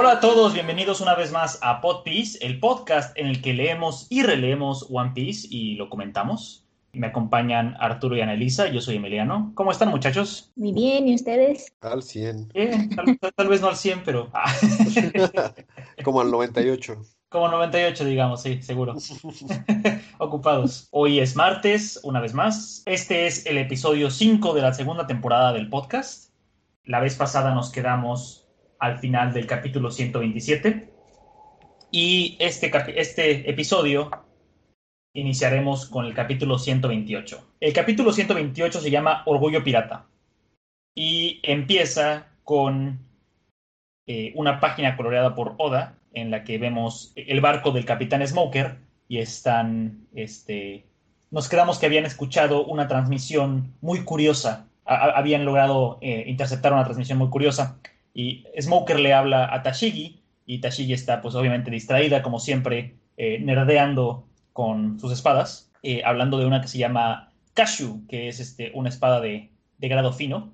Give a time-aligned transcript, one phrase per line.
[0.00, 3.52] Hola a todos, bienvenidos una vez más a Pod Piece, el podcast en el que
[3.52, 6.64] leemos y releemos One Piece y lo comentamos.
[6.92, 9.50] Me acompañan Arturo y Anelisa, yo soy Emiliano.
[9.56, 10.52] ¿Cómo están muchachos?
[10.54, 11.72] Muy bien, ¿y ustedes?
[11.80, 12.50] Al 100.
[12.54, 14.30] Bien, tal, tal vez no al 100, pero...
[14.34, 14.54] ah,
[16.04, 17.02] Como al 98.
[17.28, 18.94] Como 98, digamos, sí, seguro.
[20.18, 20.86] Ocupados.
[20.92, 22.84] Hoy es martes, una vez más.
[22.86, 26.30] Este es el episodio 5 de la segunda temporada del podcast.
[26.84, 28.47] La vez pasada nos quedamos
[28.78, 30.92] al final del capítulo 127.
[31.90, 32.70] Y este,
[33.00, 34.10] este episodio
[35.14, 37.54] iniciaremos con el capítulo 128.
[37.60, 40.06] El capítulo 128 se llama Orgullo Pirata.
[40.94, 43.00] Y empieza con
[44.06, 48.78] eh, una página coloreada por Oda en la que vemos el barco del capitán Smoker
[49.06, 50.86] y están, este,
[51.30, 57.18] nos quedamos que habían escuchado una transmisión muy curiosa, habían logrado eh, interceptar una transmisión
[57.18, 57.78] muy curiosa
[58.18, 63.38] y Smoker le habla a Tashigi y Tashigi está pues obviamente distraída como siempre, eh,
[63.38, 68.72] nerdeando con sus espadas, eh, hablando de una que se llama Kashu, que es este,
[68.74, 70.52] una espada de, de grado fino.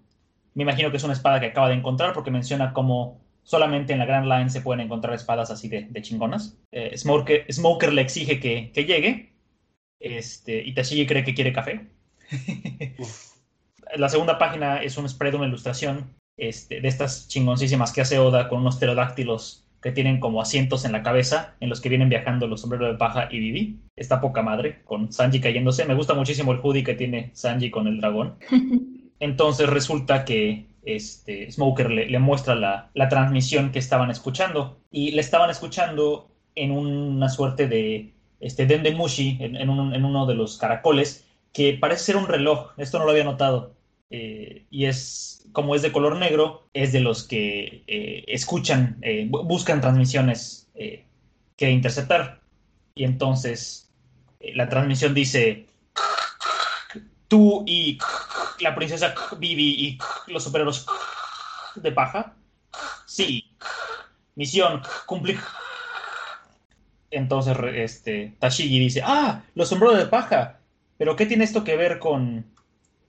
[0.52, 3.98] Me imagino que es una espada que acaba de encontrar porque menciona cómo solamente en
[3.98, 6.58] la Grand Line se pueden encontrar espadas así de, de chingonas.
[6.70, 9.32] Eh, Smoker, Smoker le exige que, que llegue
[10.00, 11.88] este, y Tashigi cree que quiere café.
[13.96, 18.48] la segunda página es un spread, una ilustración este, de estas chingoncísimas que hace Oda
[18.48, 22.46] con unos pterodáctilos que tienen como asientos en la cabeza en los que vienen viajando
[22.46, 23.80] los sombreros de paja y Vivi.
[23.96, 25.84] Está poca madre con Sanji cayéndose.
[25.84, 28.36] Me gusta muchísimo el hoodie que tiene Sanji con el dragón.
[29.20, 35.12] Entonces resulta que este, Smoker le, le muestra la, la transmisión que estaban escuchando y
[35.12, 40.34] le estaban escuchando en una suerte de este, Dendemushi, en, en, un- en uno de
[40.34, 42.72] los caracoles, que parece ser un reloj.
[42.78, 43.74] Esto no lo había notado.
[44.10, 49.26] Eh, y es, como es de color negro, es de los que eh, escuchan, eh,
[49.28, 50.69] bu- buscan transmisiones
[51.56, 52.41] que interceptar.
[52.94, 53.91] Y entonces
[54.41, 55.66] la transmisión dice,
[57.28, 57.98] tú y
[58.60, 59.98] la princesa Vivi y
[60.32, 60.84] los superhéroes
[61.76, 62.34] de paja.
[63.06, 63.44] Sí.
[64.34, 65.38] Misión cumplir.
[67.10, 70.59] Entonces este, Tashigi dice, ah, los sombreros de paja.
[70.98, 72.44] Pero ¿qué tiene esto que ver con...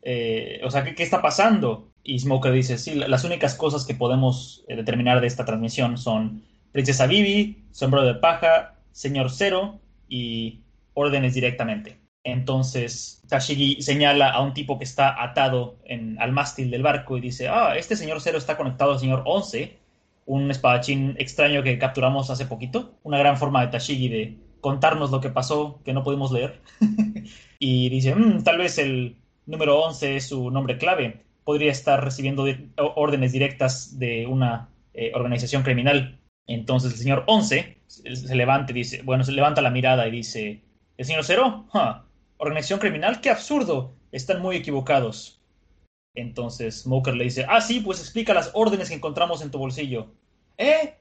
[0.06, 1.92] eh, o sea, ¿qué, qué está pasando?
[2.04, 5.98] Y Smoker dice, sí, la- las únicas cosas que podemos eh, determinar de esta transmisión
[5.98, 9.80] son Princesa Vivi, sombrero de paja, Señor Cero
[10.10, 10.62] y
[10.94, 12.00] órdenes directamente.
[12.24, 17.22] Entonces Tashigi señala a un tipo que está atado en, al mástil del barco y
[17.22, 19.80] dice, ah, este señor Cero está conectado al señor 11,
[20.26, 22.98] un espadachín extraño que capturamos hace poquito.
[23.04, 26.62] Una gran forma de Tashigi de contarnos lo que pasó que no pudimos leer.
[27.60, 31.22] y dice, "Mm, tal vez el número 11 es su nombre clave.
[31.44, 32.46] Podría estar recibiendo
[32.78, 36.20] órdenes directas de una eh, organización criminal.
[36.48, 40.64] Entonces el señor 11 se, levanta y dice, bueno, se levanta la mirada y dice,
[40.98, 41.66] ¿el señor Cero?
[41.72, 42.06] Ja,
[42.38, 43.22] ¿Organización criminal?
[43.22, 43.94] ¡Qué absurdo!
[44.12, 45.42] Están muy equivocados.
[46.16, 50.14] Entonces Smoker le dice, ah, sí, pues explica las órdenes que encontramos en tu bolsillo.
[50.58, 50.96] ¿Eh?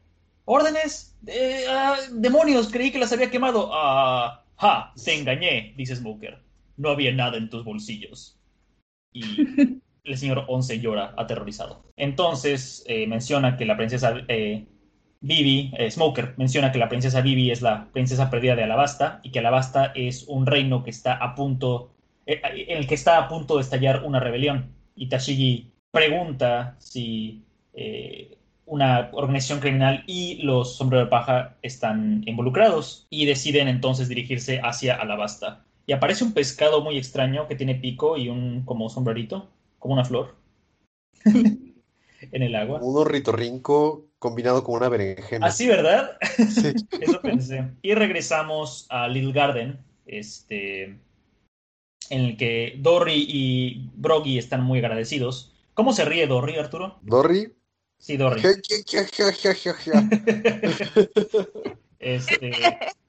[0.45, 1.17] ¿Órdenes?
[1.27, 3.71] Eh, ah, demonios, creí que las había quemado.
[3.73, 6.44] Ah, ja, te engañé, dice Smoker.
[6.77, 8.39] No había nada en tus bolsillos.
[9.13, 9.23] Y
[10.05, 11.83] el señor Once llora aterrorizado.
[11.97, 14.67] Entonces eh, menciona que la princesa eh,
[15.21, 19.31] Vivi, eh, Smoker, menciona que la princesa Vivi es la princesa perdida de Alabasta y
[19.31, 21.95] que Alabasta es un reino que está a punto,
[22.27, 24.75] eh, en el que está a punto de estallar una rebelión.
[24.95, 27.43] Y Tashigi pregunta si
[28.67, 34.95] una organización criminal y los sombreros de paja están involucrados y deciden entonces dirigirse hacia
[34.95, 35.65] Alabasta.
[35.87, 40.05] Y aparece un pescado muy extraño que tiene pico y un como sombrerito, como una
[40.05, 40.35] flor,
[41.25, 42.81] en el agua.
[42.81, 45.47] Un ornitorrinco combinado con una berenjena.
[45.47, 46.17] Así, ¿verdad?
[46.37, 46.75] Sí.
[47.01, 47.71] Eso pensé.
[47.83, 50.99] Y regresamos a Little Garden, este,
[52.11, 55.53] en el que Dory y Broggy están muy agradecidos.
[55.75, 56.99] ¿Cómo se ríe Dory, Arturo?
[57.03, 57.53] Dory.
[57.99, 58.43] Sí, Dory.
[62.05, 62.53] Este,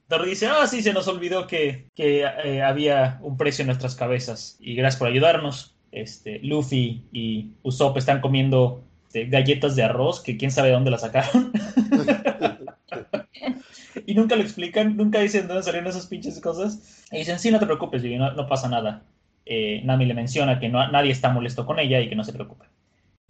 [0.08, 3.96] Dory dice, ah, sí, se nos olvidó que, que, eh, había un precio en nuestras
[3.96, 5.74] cabezas y gracias por ayudarnos.
[5.90, 8.84] Este, Luffy y Usopp están comiendo
[9.16, 11.52] este, galletas de arroz que quién sabe de dónde las sacaron.
[14.06, 17.04] y nunca lo explican, nunca dicen de dónde salieron esas pinches cosas.
[17.10, 19.02] Y dicen, sí, no te preocupes, Vivi, no, no pasa nada.
[19.46, 22.32] Eh, Nami le menciona que no, nadie está molesto con ella y que no se
[22.32, 22.66] preocupe.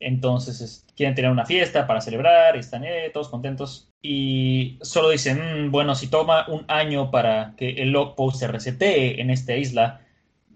[0.00, 3.90] Entonces es- quieren tener una fiesta para celebrar y están eh, todos contentos.
[4.02, 8.48] Y solo dicen, "Mm, bueno, si toma un año para que el log post se
[8.48, 10.02] resetee en esta isla,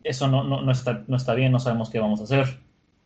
[0.04, 2.60] eso no, no, no está, no está bien, no sabemos qué vamos a hacer.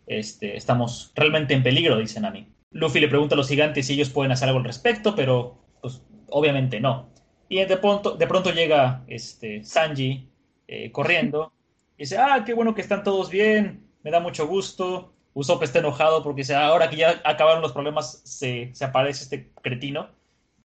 [0.07, 2.49] Este, estamos realmente en peligro, dice Nami.
[2.71, 6.03] Luffy le pregunta a los gigantes si ellos pueden hacer algo al respecto, pero pues
[6.31, 7.09] obviamente no.
[7.49, 10.29] Y de pronto, de pronto llega este, Sanji
[10.69, 11.53] eh, corriendo
[11.97, 15.14] y dice, ah, qué bueno que están todos bien, me da mucho gusto.
[15.35, 19.25] Usopp está enojado porque dice, ah, ahora que ya acabaron los problemas, se, se aparece
[19.25, 20.09] este cretino.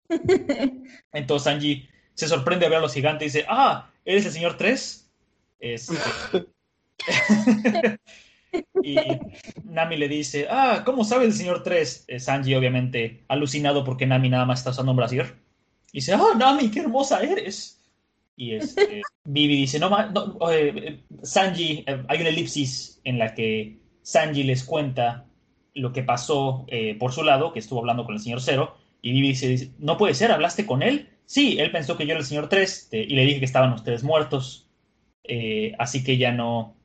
[1.12, 4.56] Entonces Sanji se sorprende a ver a los gigantes y dice, ah, ¿eres el señor
[4.56, 5.11] 3?
[5.61, 5.94] Este...
[8.82, 8.96] y
[9.64, 12.05] Nami le dice, ah, ¿cómo sabe el señor 3?
[12.08, 15.34] Eh, Sanji obviamente alucinado porque Nami nada más está usando un brasier.
[15.93, 17.82] Y dice, ah, Nami, qué hermosa eres.
[18.37, 23.84] Y este, Vivi dice, no, no eh, Sanji, eh, hay una elipsis en la que
[24.05, 25.27] Sanji les cuenta
[25.75, 29.11] lo que pasó eh, por su lado, que estuvo hablando con el señor Cero, y
[29.11, 31.11] Vivi dice, no puede ser, ¿hablaste con él?
[31.27, 34.05] Sí, él pensó que yo era el señor 3 y le dije que estaban ustedes
[34.05, 34.69] muertos,
[35.79, 36.77] así que ya no,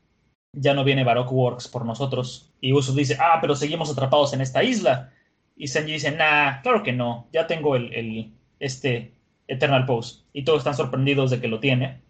[0.54, 2.52] ya no viene Baroque Works por nosotros.
[2.62, 5.14] Y Usos dice, ah, pero seguimos atrapados en esta isla.
[5.56, 9.14] Y Sanji dice, nah, claro que no, ya tengo el, el este
[9.48, 10.22] Eternal Pose.
[10.34, 12.02] Y todos están sorprendidos de que lo tiene.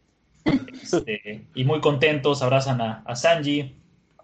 [0.81, 3.75] Este, y muy contentos, abrazan a, Sanji.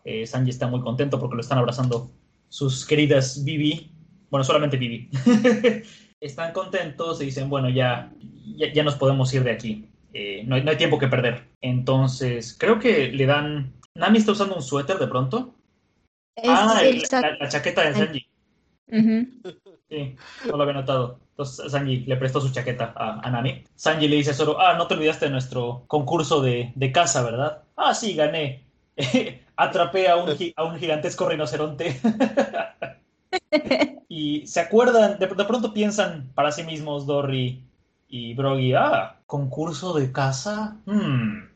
[0.06, 2.12] Eh, Sanji está muy contento porque lo están abrazando
[2.48, 3.92] sus queridas Vivi.
[4.30, 5.10] Bueno, solamente Vivi.
[6.22, 8.13] están contentos y dicen, bueno, ya,
[8.74, 9.90] ya, nos podemos ir de aquí.
[10.13, 11.50] Eh, no, hay, tiempo que perder.
[11.60, 13.74] Entonces, creo que le dan...
[13.96, 15.56] Nami está usando un suéter de pronto.
[16.44, 16.81] ah,
[17.40, 18.28] la, chaqueta de Sanji.
[19.90, 20.16] Sí,
[20.48, 21.19] no lo había notado.
[21.31, 23.63] Entonces Sanji le prestó su chaqueta a, Nami.
[23.75, 27.24] Sanji le dice a Zoro, ah, no te olvidaste de nuestro concurso de, de caza,
[27.24, 27.63] ¿verdad?
[27.75, 28.65] Ah, sí, gané.
[29.56, 32.00] Atrapé a un, a un gigantesco rinoceronte.
[34.09, 37.63] y se acuerdan, de, pronto piensan para sí mismos Dory
[38.07, 40.77] y Broggy, ah, concurso de caza.
[40.86, 41.50] Hmm.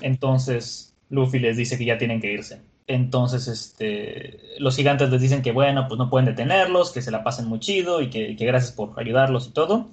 [0.00, 2.62] Entonces Luffy les dice que ya tienen que irse.
[2.86, 7.22] Entonces, este, los gigantes les dicen que, bueno, pues no pueden detenerlos, que se la
[7.22, 9.90] pasen muy chido y que, gracias por ayudarlos y todo.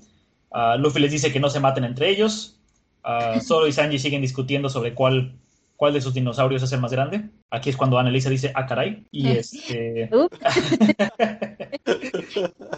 [0.49, 2.57] Uh, Luffy les dice que no se maten entre ellos.
[3.05, 5.35] Uh, y Sanji siguen discutiendo sobre cuál,
[5.77, 7.29] cuál de sus dinosaurios es el más grande.
[7.49, 9.05] Aquí es cuando Annalisa dice, ah, caray.
[9.11, 10.09] Y este...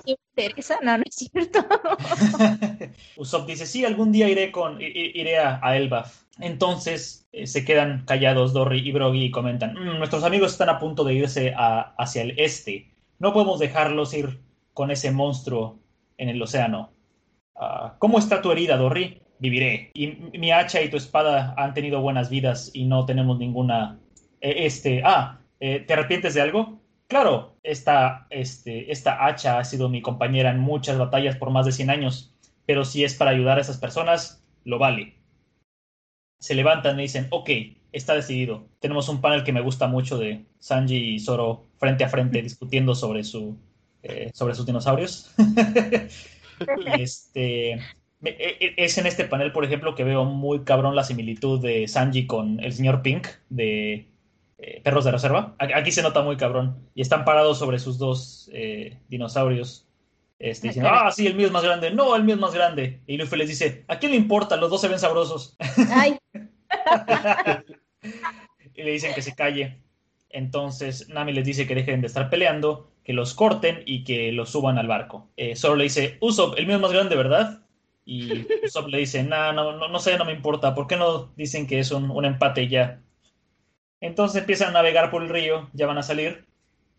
[0.05, 0.77] interesa?
[0.83, 1.65] No, no es cierto.
[3.17, 6.23] Usopp dice, sí, algún día iré, con, iré a, a Elbaf.
[6.39, 10.79] Entonces eh, se quedan callados Dory y Broggy y comentan, mm, nuestros amigos están a
[10.79, 12.93] punto de irse hacia el este.
[13.19, 14.39] No podemos dejarlos ir
[14.73, 15.79] con ese monstruo
[16.17, 16.91] en el océano.
[17.55, 19.21] Ah, ¿Cómo está tu herida, Dory?
[19.39, 19.91] Viviré.
[19.93, 20.07] Y
[20.37, 23.99] mi hacha y tu espada han tenido buenas vidas y no tenemos ninguna...
[24.41, 25.01] Eh, este...
[25.03, 26.79] Ah, eh, ¿te arrepientes de algo?
[27.07, 31.71] Claro, esta, este, esta hacha ha sido mi compañera en muchas batallas por más de
[31.71, 35.19] 100 años, pero si es para ayudar a esas personas, lo vale
[36.39, 37.49] se levantan y dicen, ok,
[37.91, 38.67] está decidido.
[38.79, 42.95] Tenemos un panel que me gusta mucho de Sanji y Zoro frente a frente discutiendo
[42.95, 43.57] sobre, su,
[44.03, 45.31] eh, sobre sus dinosaurios.
[46.97, 47.79] este,
[48.21, 52.59] es en este panel, por ejemplo, que veo muy cabrón la similitud de Sanji con
[52.59, 54.07] el señor Pink de
[54.57, 55.55] eh, Perros de Reserva.
[55.57, 56.77] Aquí se nota muy cabrón.
[56.93, 59.85] Y están parados sobre sus dos eh, dinosaurios.
[60.37, 61.91] Este, diciendo, ah, sí, el mío es más grande.
[61.91, 63.01] No, el mío es más grande.
[63.07, 64.57] Y Luffy les dice, ¿a quién le importa?
[64.57, 65.55] Los dos se ven sabrosos.
[65.91, 66.17] Ay.
[68.75, 69.81] y le dicen que se calle.
[70.29, 74.49] Entonces Nami les dice que dejen de estar peleando, que los corten y que los
[74.49, 75.29] suban al barco.
[75.37, 77.58] Eh, solo le dice, Usopp, el mío es más grande, ¿verdad?
[78.09, 80.73] Y Usopp le dice, nah, no, no, no sé, no me importa.
[80.73, 83.01] ¿Por qué no dicen que es un, un empate ya?
[84.01, 86.45] Entonces empiezan a navegar por el río, ya van a salir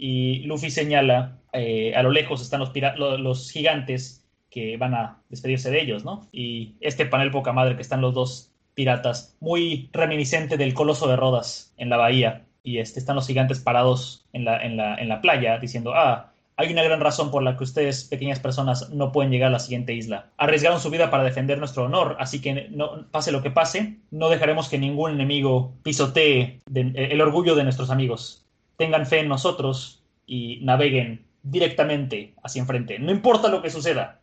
[0.03, 2.73] y Luffy señala, eh, a lo lejos están los,
[3.21, 6.27] los gigantes que van a despedirse de ellos, ¿no?
[6.33, 11.17] Y este panel poca madre que están los dos piratas, muy reminiscente del coloso de
[11.17, 12.47] Rodas en la bahía.
[12.63, 16.30] Y este, están los gigantes parados en la, en la, en la playa diciendo, ah,
[16.61, 19.59] hay una gran razón por la que ustedes, pequeñas personas, no pueden llegar a la
[19.59, 20.31] siguiente isla.
[20.37, 24.29] Arriesgaron su vida para defender nuestro honor, así que no, pase lo que pase, no
[24.29, 28.45] dejaremos que ningún enemigo pisotee el orgullo de nuestros amigos
[28.81, 32.99] tengan fe en nosotros y naveguen directamente hacia enfrente.
[32.99, 34.23] No importa lo que suceda,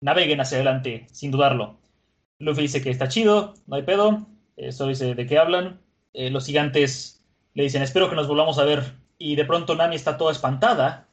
[0.00, 1.80] naveguen hacia adelante, sin dudarlo.
[2.38, 4.28] Luffy dice que está chido, no hay pedo.
[4.56, 5.80] Eso dice de qué hablan.
[6.14, 7.24] Eh, los gigantes
[7.54, 8.94] le dicen, espero que nos volvamos a ver.
[9.18, 11.05] Y de pronto Nami está toda espantada.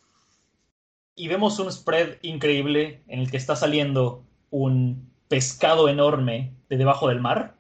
[1.16, 7.08] Y vemos un spread increíble en el que está saliendo un pescado enorme de debajo
[7.08, 7.56] del mar.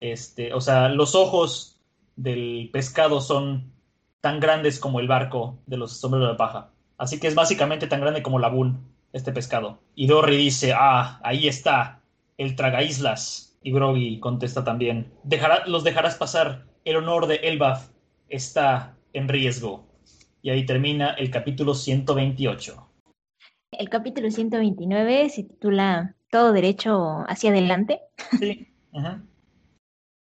[0.00, 1.80] Este, o sea, los ojos
[2.16, 3.72] del pescado son
[4.20, 6.70] tan grandes como el barco de los sombreros de paja.
[6.96, 8.80] Así que es básicamente tan grande como la Boon,
[9.12, 9.80] este pescado.
[9.94, 12.00] Y Dory dice, ah, ahí está,
[12.38, 13.56] el traga islas.
[13.62, 15.12] Y Groggy contesta también,
[15.66, 17.88] los dejarás pasar, el honor de Elbaf
[18.28, 19.86] está en riesgo.
[20.42, 22.86] Y ahí termina el capítulo 128.
[23.78, 28.00] El capítulo 129 se titula Todo derecho hacia adelante.
[28.38, 28.68] Sí.
[28.92, 29.22] ajá.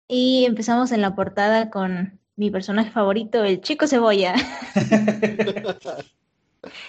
[0.09, 4.35] Y empezamos en la portada con mi personaje favorito, el chico cebolla.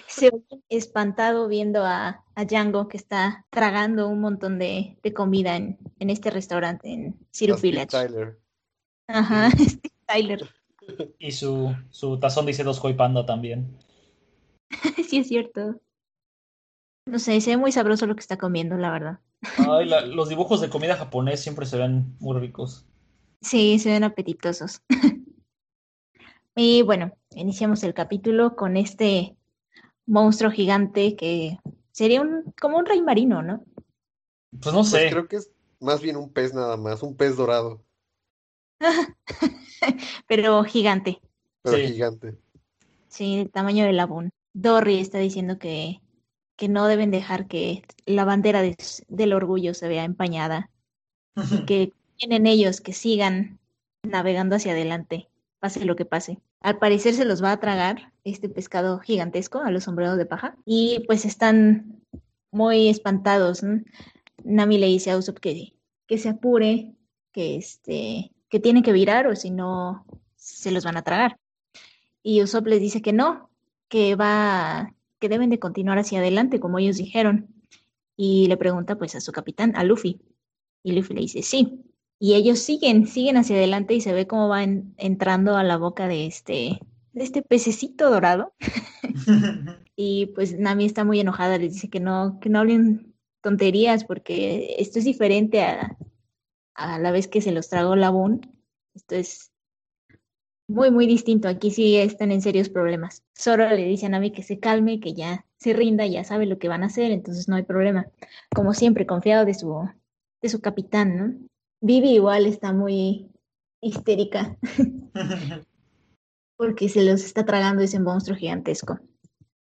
[0.06, 5.56] Se ve espantado viendo a, a Django que está tragando un montón de, de comida
[5.56, 7.86] en, en este restaurante en Steve Village.
[7.86, 8.38] Tyler.
[9.06, 10.50] Ajá, Steve Tyler.
[11.18, 13.76] Y su, su tazón dice dos Panda también.
[15.08, 15.80] Sí, es cierto.
[17.08, 19.18] No sé, se ve muy sabroso lo que está comiendo, la verdad.
[19.56, 22.86] Ay, la- los dibujos de comida japonés siempre se ven muy ricos.
[23.40, 24.82] Sí, se ven apetitosos.
[26.60, 29.36] Y bueno, iniciamos el capítulo con este
[30.06, 31.56] monstruo gigante que
[31.92, 33.64] sería un, como un rey marino, ¿no?
[34.60, 35.08] Pues no Pues sé.
[35.08, 37.84] creo que es más bien un pez nada más, un pez dorado,
[40.26, 41.20] Pero gigante.
[41.62, 41.86] pero Sí.
[41.92, 42.36] gigante.
[43.06, 44.30] Sí, el tamaño del labún.
[44.52, 46.00] Dory está diciendo que,
[46.58, 48.76] que no deben dejar que la bandera de-
[49.08, 50.70] del orgullo se vea empañada,
[51.66, 53.60] que tienen ellos que sigan
[54.02, 55.28] navegando hacia adelante,
[55.60, 56.40] pase lo que pase.
[56.60, 60.56] Al parecer se los va a tragar este pescado gigantesco a los sombreros de paja
[60.64, 62.02] y pues están
[62.50, 63.62] muy espantados.
[63.62, 63.80] ¿no?
[64.42, 65.74] Nami le dice a Usopp que,
[66.08, 66.96] que se apure,
[67.32, 71.38] que, este, que tiene que virar o si no se los van a tragar.
[72.24, 73.48] Y Usopp les dice que no,
[73.88, 77.48] que va, que deben de continuar hacia adelante, como ellos dijeron.
[78.16, 80.20] Y le pregunta pues a su capitán, a Luffy.
[80.82, 81.84] Y Luffy le dice sí.
[82.18, 86.08] Y ellos siguen, siguen hacia adelante y se ve cómo van entrando a la boca
[86.08, 86.80] de este,
[87.12, 88.54] de este pececito dorado.
[90.00, 94.76] Y pues Nami está muy enojada, les dice que no, que no hablen tonterías porque
[94.78, 95.98] esto es diferente a,
[96.74, 98.60] a la vez que se los tragó Labún.
[98.94, 99.47] Esto es
[100.68, 101.48] muy, muy distinto.
[101.48, 103.24] Aquí sí están en serios problemas.
[103.36, 106.58] Zoro le dice a Nami que se calme, que ya se rinda, ya sabe lo
[106.58, 108.06] que van a hacer, entonces no hay problema.
[108.54, 109.88] Como siempre, confiado de su,
[110.42, 111.48] de su capitán, ¿no?
[111.80, 113.30] Vivi igual está muy
[113.80, 114.56] histérica
[116.56, 119.00] porque se los está tragando ese monstruo gigantesco.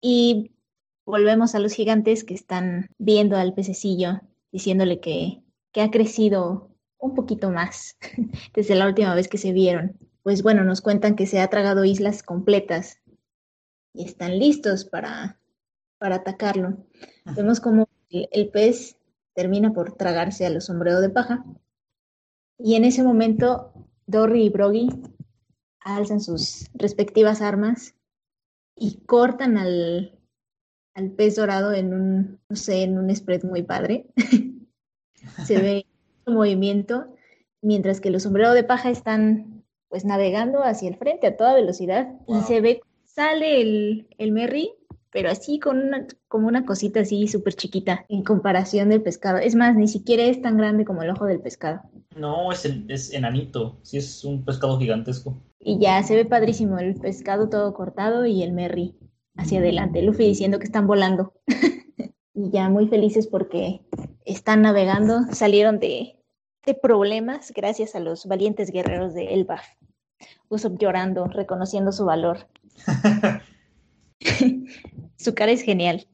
[0.01, 0.53] Y
[1.07, 7.15] volvemos a los gigantes que están viendo al pececillo, diciéndole que, que ha crecido un
[7.15, 7.97] poquito más
[8.55, 9.97] desde la última vez que se vieron.
[10.23, 13.01] Pues bueno, nos cuentan que se ha tragado islas completas
[13.95, 15.41] y están listos para,
[15.99, 16.87] para atacarlo.
[17.37, 18.97] Vemos como el, el pez
[19.35, 21.45] termina por tragarse a los sombreros de paja.
[22.59, 23.73] Y en ese momento,
[24.07, 24.89] Dory y Broggy
[25.81, 27.95] alzan sus respectivas armas
[28.75, 30.19] y cortan al,
[30.95, 34.07] al pez dorado en un, no sé, en un spread muy padre.
[35.47, 35.87] Se ve
[36.27, 37.15] un movimiento,
[37.63, 39.58] mientras que los sombreros de paja están
[39.89, 44.73] pues navegando hacia el frente a toda velocidad y se ve, sale el, el Merry,
[45.11, 49.39] pero así con una, como una cosita así súper chiquita en comparación del pescado.
[49.39, 51.81] Es más, ni siquiera es tan grande como el ojo del pescado.
[52.17, 53.79] No, es, en- es enanito.
[53.83, 55.43] Sí, es un pescado gigantesco.
[55.61, 58.95] Y ya se ve padrísimo el pescado todo cortado y el Merry
[59.37, 60.03] hacia adelante.
[60.03, 61.33] Luffy diciendo que están volando.
[62.35, 63.81] y ya muy felices porque
[64.25, 66.18] están navegando, salieron de,
[66.69, 69.65] de problemas gracias a los valientes guerreros de Elbaf.
[70.51, 72.47] Usopp llorando, reconociendo su valor.
[75.17, 76.07] su cara es genial.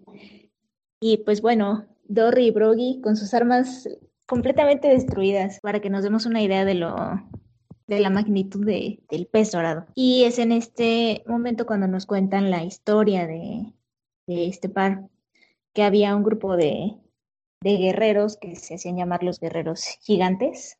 [1.01, 3.89] Y pues bueno, Dory y Broggy con sus armas
[4.27, 6.95] completamente destruidas para que nos demos una idea de lo
[7.87, 9.87] de la magnitud de- del pez dorado.
[9.95, 13.75] Y es en este momento cuando nos cuentan la historia de,
[14.27, 15.09] de este par,
[15.75, 16.95] que había un grupo de,
[17.65, 20.79] de guerreros que se hacían llamar los guerreros gigantes,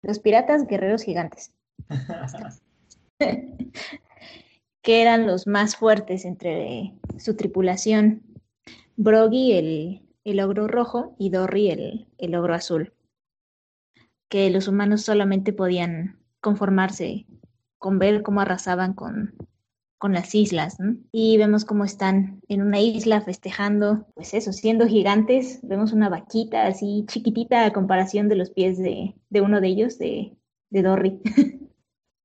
[0.00, 1.52] los piratas guerreros gigantes,
[4.82, 8.22] que eran los más fuertes entre su tripulación.
[8.96, 12.94] Broggy, el, el ogro rojo, y Dory, el, el ogro azul.
[14.28, 17.26] Que los humanos solamente podían conformarse
[17.78, 19.34] con ver cómo arrasaban con,
[20.00, 20.80] con las islas.
[20.80, 20.96] ¿no?
[21.12, 25.60] Y vemos cómo están en una isla festejando, pues eso, siendo gigantes.
[25.62, 29.98] Vemos una vaquita así chiquitita a comparación de los pies de, de uno de ellos,
[29.98, 30.36] de,
[30.70, 31.20] de Dory.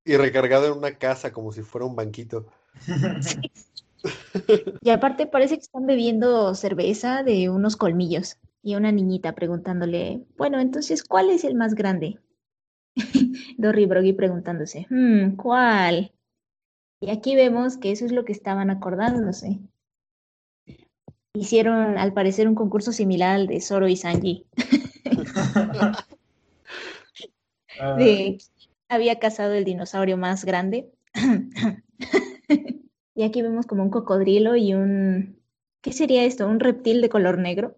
[0.07, 2.47] Y recargado en una casa como si fuera un banquito.
[4.81, 8.37] Y aparte parece que están bebiendo cerveza de unos colmillos.
[8.61, 12.19] Y una niñita preguntándole, bueno, entonces, ¿cuál es el más grande?
[13.57, 16.11] Dory y Broggy preguntándose, "Hmm, ¿cuál?
[17.05, 19.59] Y aquí vemos que eso es lo que estaban acordándose.
[21.33, 24.47] Hicieron, al parecer, un concurso similar al de Zoro y Sanji,
[27.77, 30.91] Ah, de quién había cazado el dinosaurio más grande.
[33.17, 35.39] Y aquí vemos como un cocodrilo y un...
[35.81, 36.49] ¿Qué sería esto?
[36.49, 37.77] ¿Un reptil de color negro?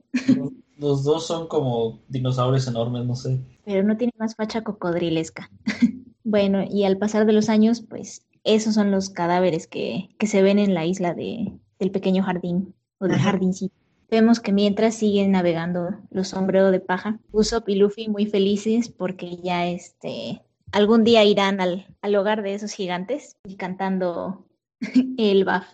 [0.78, 3.40] Los dos son como dinosaurios enormes, no sé.
[3.64, 5.52] Pero no tiene más facha cocodrilesca.
[6.24, 10.42] bueno, y al pasar de los años, pues esos son los cadáveres que, que se
[10.42, 13.32] ven en la isla de, del pequeño jardín o del Ajá.
[13.32, 13.76] jardincito.
[14.10, 19.38] Vemos que mientras siguen navegando los sombreros de paja, Usopp y Luffy muy felices porque
[19.44, 24.46] ya este algún día irán al, al hogar de esos gigantes y cantando
[25.18, 25.66] el baf.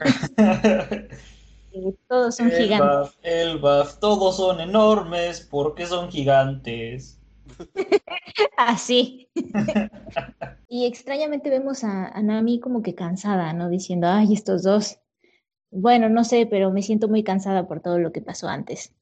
[1.76, 3.18] Eh, Todos son El gigantes.
[3.22, 7.20] El Baf, todos son enormes porque son gigantes.
[8.56, 9.28] Así.
[10.68, 13.68] y extrañamente vemos a, a Nami como que cansada, ¿no?
[13.68, 14.98] Diciendo, ay, estos dos.
[15.70, 18.94] Bueno, no sé, pero me siento muy cansada por todo lo que pasó antes.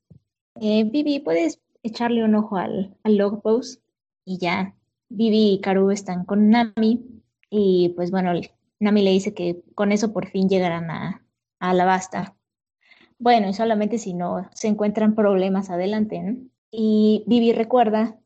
[0.61, 3.83] Eh, Vivi, ¿puedes echarle un ojo al, al log post?
[4.25, 4.75] Y ya,
[5.09, 7.05] Vivi y Karu están con Nami.
[7.51, 8.33] Y pues bueno,
[8.81, 11.23] Nami le dice que con eso por fin llegarán a,
[11.61, 12.37] a Alabasta.
[13.19, 16.37] Bueno, y solamente si no se encuentran problemas adelante, ¿no?
[16.71, 18.19] Y Vivi recuerda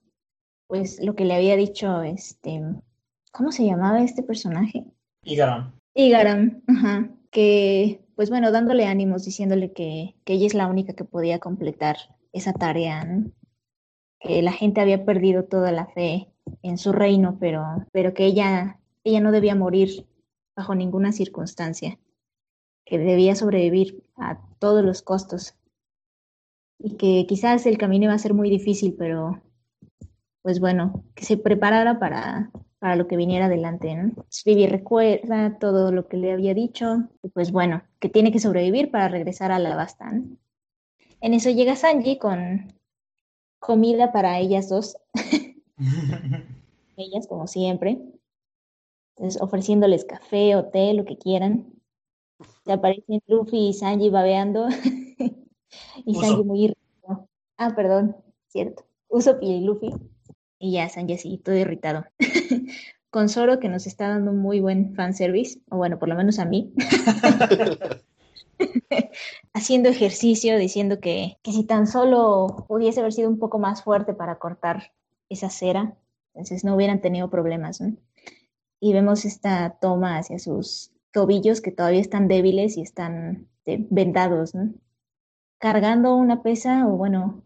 [0.66, 2.62] pues lo que le había dicho este,
[3.32, 4.84] ¿cómo se llamaba este personaje?
[5.22, 5.72] Y Garam.
[5.94, 11.04] Igaram, ajá, que pues bueno, dándole ánimos, diciéndole que, que ella es la única que
[11.04, 11.96] podía completar
[12.32, 13.30] esa tarea, ¿no?
[14.20, 16.28] que la gente había perdido toda la fe
[16.62, 20.06] en su reino, pero, pero que ella, ella no debía morir
[20.56, 21.98] bajo ninguna circunstancia,
[22.84, 25.54] que debía sobrevivir a todos los costos
[26.78, 29.42] y que quizás el camino iba a ser muy difícil, pero
[30.46, 34.12] pues bueno, que se preparara para, para lo que viniera adelante, ¿no?
[34.44, 38.92] Vivi recuerda todo lo que le había dicho y pues bueno, que tiene que sobrevivir
[38.92, 40.36] para regresar a ¿no?
[41.20, 42.72] En eso llega Sanji con
[43.58, 44.96] comida para ellas dos,
[46.96, 47.98] ellas como siempre,
[49.16, 51.72] entonces ofreciéndoles café o té, lo que quieran.
[52.64, 54.68] Se aparecen Luffy y Sanji babeando
[56.04, 56.14] y.
[56.14, 57.28] Sanji muy irritado.
[57.56, 58.14] Ah, perdón,
[58.46, 58.84] cierto.
[59.08, 59.90] Usopp y Luffy
[60.58, 62.04] y ya Sanji así, todo irritado.
[63.10, 66.38] Con Zoro que nos está dando un muy buen fanservice, o bueno, por lo menos
[66.38, 66.72] a mí.
[69.52, 74.14] Haciendo ejercicio, diciendo que, que si tan solo pudiese haber sido un poco más fuerte
[74.14, 74.92] para cortar
[75.28, 75.96] esa cera,
[76.34, 77.80] entonces no hubieran tenido problemas.
[77.80, 77.96] ¿no?
[78.80, 84.54] Y vemos esta toma hacia sus tobillos que todavía están débiles y están eh, vendados,
[84.54, 84.72] ¿no?
[85.58, 87.42] cargando una pesa, o bueno,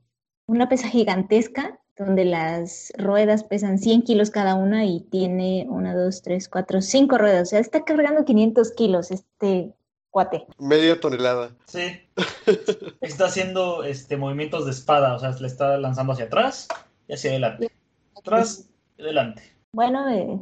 [0.47, 6.23] una pesa gigantesca donde las ruedas pesan 100 kilos cada una y tiene una, dos,
[6.23, 7.43] tres, cuatro, cinco ruedas.
[7.43, 9.75] O sea, está cargando 500 kilos este
[10.11, 10.47] cuate.
[10.59, 11.51] Media tonelada.
[11.67, 12.01] Sí.
[13.03, 16.69] Está haciendo este, movimientos de espada, o sea, le está lanzando hacia atrás
[17.07, 17.71] y hacia adelante.
[18.17, 19.43] Atrás y adelante.
[19.73, 20.41] Bueno, eh,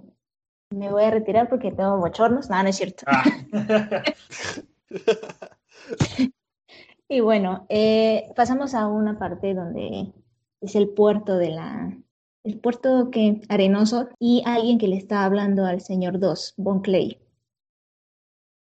[0.70, 2.48] me voy a retirar porque tengo bochornos.
[2.48, 3.04] No, no es cierto.
[3.06, 3.24] Ah.
[7.10, 10.12] Y bueno, eh, pasamos a una parte donde
[10.60, 11.96] es el puerto de la,
[12.44, 17.18] el puerto que arenoso y alguien que le está hablando al señor 2, Bon Clay,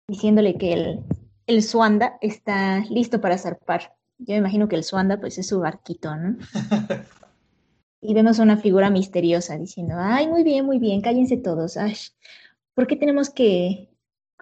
[0.08, 1.04] diciéndole que el,
[1.48, 3.96] el Suanda está listo para zarpar.
[4.18, 6.38] Yo me imagino que el Suanda pues es su barquito, ¿no?
[8.06, 11.78] Y vemos una figura misteriosa diciendo, ay, muy bien, muy bien, cállense todos.
[11.78, 11.96] Ay,
[12.74, 13.90] ¿por qué tenemos que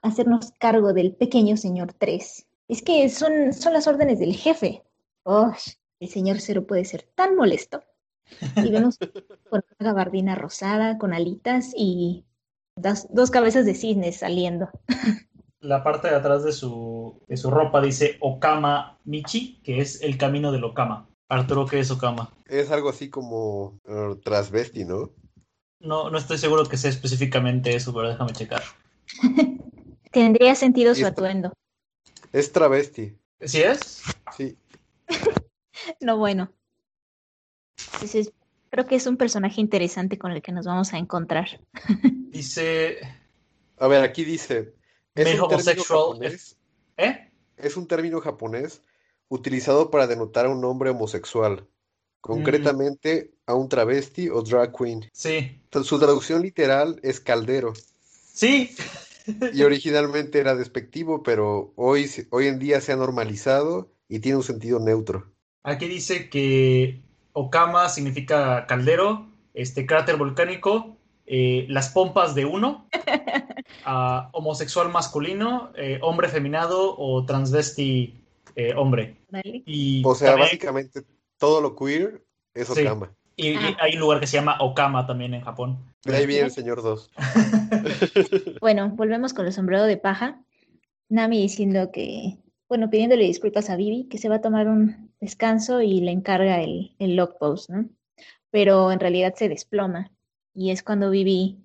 [0.02, 2.48] hacernos cargo del pequeño señor 3?
[2.70, 4.82] Es que son, son las órdenes del jefe.
[5.22, 5.54] Oh,
[6.02, 7.84] el señor Cero puede ser tan molesto.
[8.58, 8.98] Y vemos
[9.50, 12.26] con una gabardina rosada, con alitas y
[12.76, 14.70] dos, dos cabezas de cisnes saliendo.
[15.60, 20.18] La parte de atrás de su, de su ropa dice Okama Michi, que es el
[20.18, 21.08] camino del Okama.
[21.30, 22.34] Arturo, ¿qué es Okama?
[22.48, 25.12] Es algo así como uh, transvesti, ¿no?
[25.80, 28.64] No, no estoy seguro que sea específicamente eso, pero déjame checar.
[30.12, 31.54] Tendría sentido su atuendo.
[32.34, 34.02] Es travesti, ¿Sí es?
[34.36, 34.58] sí.
[36.00, 36.52] No, bueno.
[37.94, 38.32] Entonces,
[38.70, 41.60] creo que es un personaje interesante con el que nos vamos a encontrar.
[42.32, 42.98] Dice.
[43.78, 44.76] A ver, aquí dice,
[45.16, 46.00] es un término homosexual.
[46.12, 46.58] japonés,
[46.98, 47.32] ¿Eh?
[47.58, 48.84] es un término japonés
[49.28, 51.68] utilizado para denotar a un hombre homosexual,
[52.22, 55.10] concretamente a un travesti o drag queen.
[55.14, 55.60] Sí.
[55.84, 57.74] Su traducción literal es caldero
[58.34, 58.76] Sí.
[59.52, 64.38] y originalmente era despectivo, pero hoy, se- hoy en día se ha normalizado y tiene
[64.38, 65.31] un sentido neutro.
[65.64, 67.02] Aquí dice que
[67.34, 72.88] Okama significa caldero, este cráter volcánico, eh, las pompas de uno,
[74.34, 78.16] homosexual masculino, eh, hombre feminado o transvesti
[78.56, 79.18] eh, hombre.
[79.30, 79.64] ¿Vale?
[79.66, 81.02] Y O sea, también- básicamente
[81.38, 82.70] todo lo queer es.
[82.70, 83.12] Okama.
[83.38, 83.78] y- y Ah.
[83.80, 85.80] hay un lugar que se llama Okama también en Japón.
[86.04, 87.12] De ahí viene el señor 2.
[88.62, 90.42] Bueno, volvemos con el sombrero de paja.
[91.10, 95.82] Nami diciendo que, bueno, pidiéndole disculpas a Vivi, que se va a tomar un descanso
[95.82, 97.88] y le encarga el, el log post, ¿no?
[98.50, 100.12] Pero en realidad se desploma
[100.54, 101.58] y es cuando Vivi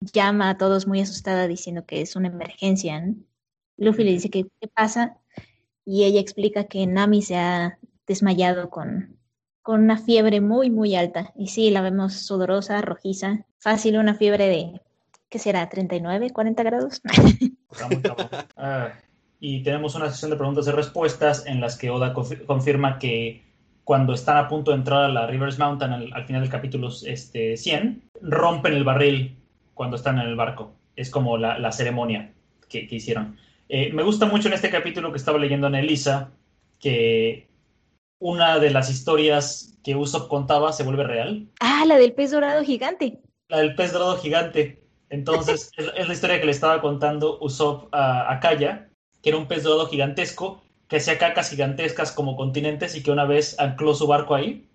[0.00, 3.00] llama a todos muy asustada diciendo que es una emergencia.
[3.00, 3.14] ¿no?
[3.76, 5.18] Luffy le dice que qué pasa
[5.84, 9.18] y ella explica que Nami se ha desmayado con,
[9.62, 11.32] con una fiebre muy, muy alta.
[11.36, 14.80] Y sí, la vemos sudorosa, rojiza, fácil, una fiebre de,
[15.28, 15.68] ¿qué será?
[15.68, 17.00] ¿39, 40 grados?
[18.56, 18.92] Ah,
[19.40, 23.42] y tenemos una sesión de preguntas y respuestas en las que Oda confirma que
[23.84, 26.90] cuando están a punto de entrar a la Rivers Mountain al, al final del capítulo
[27.06, 29.36] este, 100, rompen el barril
[29.74, 30.74] cuando están en el barco.
[30.94, 32.32] Es como la, la ceremonia
[32.68, 33.38] que, que hicieron.
[33.70, 36.30] Eh, me gusta mucho en este capítulo que estaba leyendo en Elisa
[36.78, 37.48] que
[38.18, 41.48] una de las historias que Usopp contaba se vuelve real.
[41.60, 43.18] Ah, la del pez dorado gigante.
[43.48, 44.82] La del pez dorado gigante.
[45.08, 48.89] Entonces, es, es, la historia que le estaba contando Usopp a, a Kaya,
[49.22, 53.24] que era un pez dorado gigantesco que hacía cacas gigantescas como continentes y que una
[53.24, 54.68] vez ancló su barco ahí.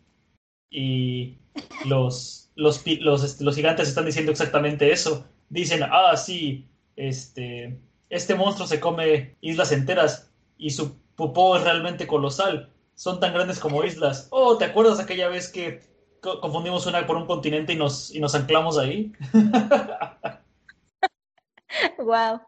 [0.69, 1.37] Y
[1.85, 5.25] los, los, los, este, los gigantes están diciendo exactamente eso.
[5.49, 7.77] Dicen, ah, sí, este,
[8.09, 12.71] este monstruo se come islas enteras y su popó es realmente colosal.
[12.95, 14.29] Son tan grandes como islas.
[14.31, 15.81] Oh, ¿te acuerdas aquella vez que
[16.21, 19.11] co confundimos una por un continente y nos, y nos anclamos ahí?
[21.99, 22.39] wow.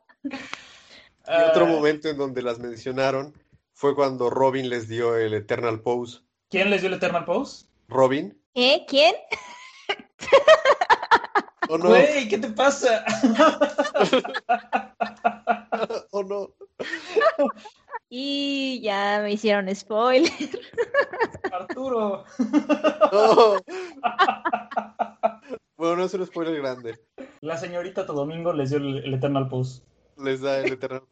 [1.27, 3.33] Y otro momento en donde las mencionaron
[3.73, 6.19] fue cuando Robin les dio el Eternal Pose.
[6.49, 7.65] ¿Quién les dio el Eternal Pose?
[7.87, 8.39] Robin.
[8.53, 8.85] ¿Eh?
[8.87, 9.15] ¿Quién?
[11.69, 11.89] ¿O no?
[11.89, 13.03] Güey, ¿qué te pasa?
[16.11, 16.49] ¿O no?
[18.09, 20.31] Y ya me hicieron spoiler.
[21.51, 22.23] Arturo.
[23.11, 23.57] No.
[25.75, 26.97] Bueno, no es un spoiler grande.
[27.41, 29.81] La señorita Domingo les dio el, el Eternal Pose.
[30.17, 31.03] Les da el Eternal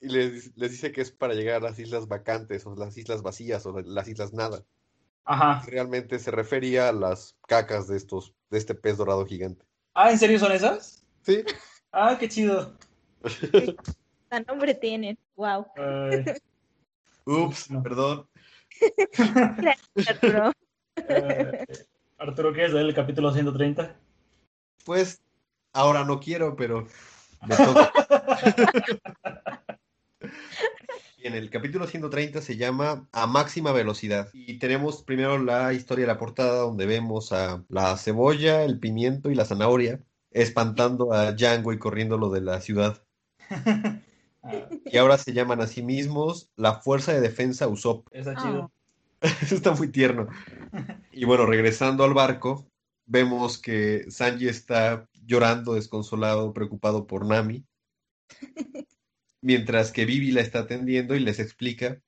[0.00, 3.22] Y les, les, dice que es para llegar a las islas vacantes o las islas
[3.22, 4.64] vacías o las islas nada.
[5.24, 5.62] Ajá.
[5.66, 9.64] Realmente se refería a las cacas de estos, de este pez dorado gigante.
[9.94, 11.04] Ah, ¿en serio son esas?
[11.22, 11.42] Sí.
[11.92, 12.76] Ah, qué chido.
[13.50, 15.18] ¿Qué nombre tienen?
[15.36, 15.66] Wow.
[15.76, 16.24] Ay.
[17.26, 17.82] Ups, No.
[17.82, 18.28] perdón.
[20.08, 20.52] Arturo.
[20.96, 21.64] Eh,
[22.18, 23.96] Arturo, ¿qué es el capítulo 130?
[24.84, 25.22] Pues
[25.72, 26.86] ahora no quiero, pero
[27.46, 27.92] me toca.
[31.18, 34.28] Bien, el capítulo 130 se llama A máxima velocidad.
[34.34, 39.30] Y tenemos primero la historia de la portada donde vemos a la cebolla, el pimiento
[39.30, 40.00] y la zanahoria
[40.34, 43.02] espantando a Django y corriéndolo de la ciudad.
[44.42, 48.08] Ah, Y ahora se llaman a sí mismos la Fuerza de Defensa Usopp.
[48.12, 48.70] está chido.
[49.40, 50.28] Eso está muy tierno.
[51.12, 52.66] Y bueno, regresando al barco,
[53.06, 57.66] vemos que Sanji está llorando, desconsolado, preocupado por Nami,
[59.40, 62.00] mientras que Vivi la está atendiendo y les explica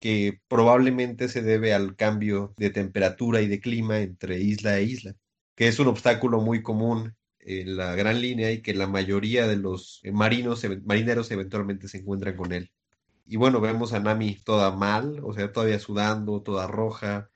[0.00, 5.14] que probablemente se debe al cambio de temperatura y de clima entre isla e isla,
[5.54, 9.56] que es un obstáculo muy común en la gran línea y que la mayoría de
[9.56, 12.70] los marinos, marineros eventualmente se encuentran con él.
[13.26, 17.30] Y bueno, vemos a Nami toda mal, o sea, todavía sudando, toda roja.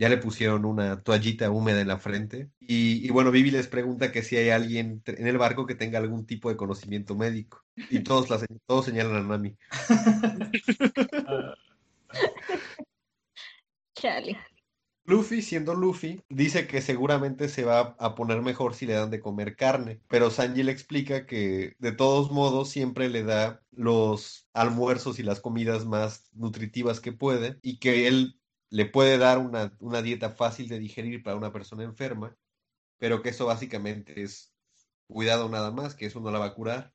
[0.00, 2.48] Ya le pusieron una toallita húmeda en la frente.
[2.58, 5.98] Y, y, bueno, Vivi les pregunta que si hay alguien en el barco que tenga
[5.98, 7.62] algún tipo de conocimiento médico.
[7.90, 8.26] Y todos,
[8.66, 9.58] todos señalan a Nami.
[13.94, 14.38] Chale.
[15.04, 19.20] Luffy, siendo Luffy, dice que seguramente se va a poner mejor si le dan de
[19.20, 25.18] comer carne, pero Sanji le explica que de todos modos siempre le da los almuerzos
[25.18, 28.39] y las comidas más nutritivas que puede y que él
[28.70, 32.36] le puede dar una, una dieta fácil de digerir para una persona enferma,
[32.98, 34.54] pero que eso básicamente es
[35.08, 36.92] cuidado nada más, que eso no la va a curar.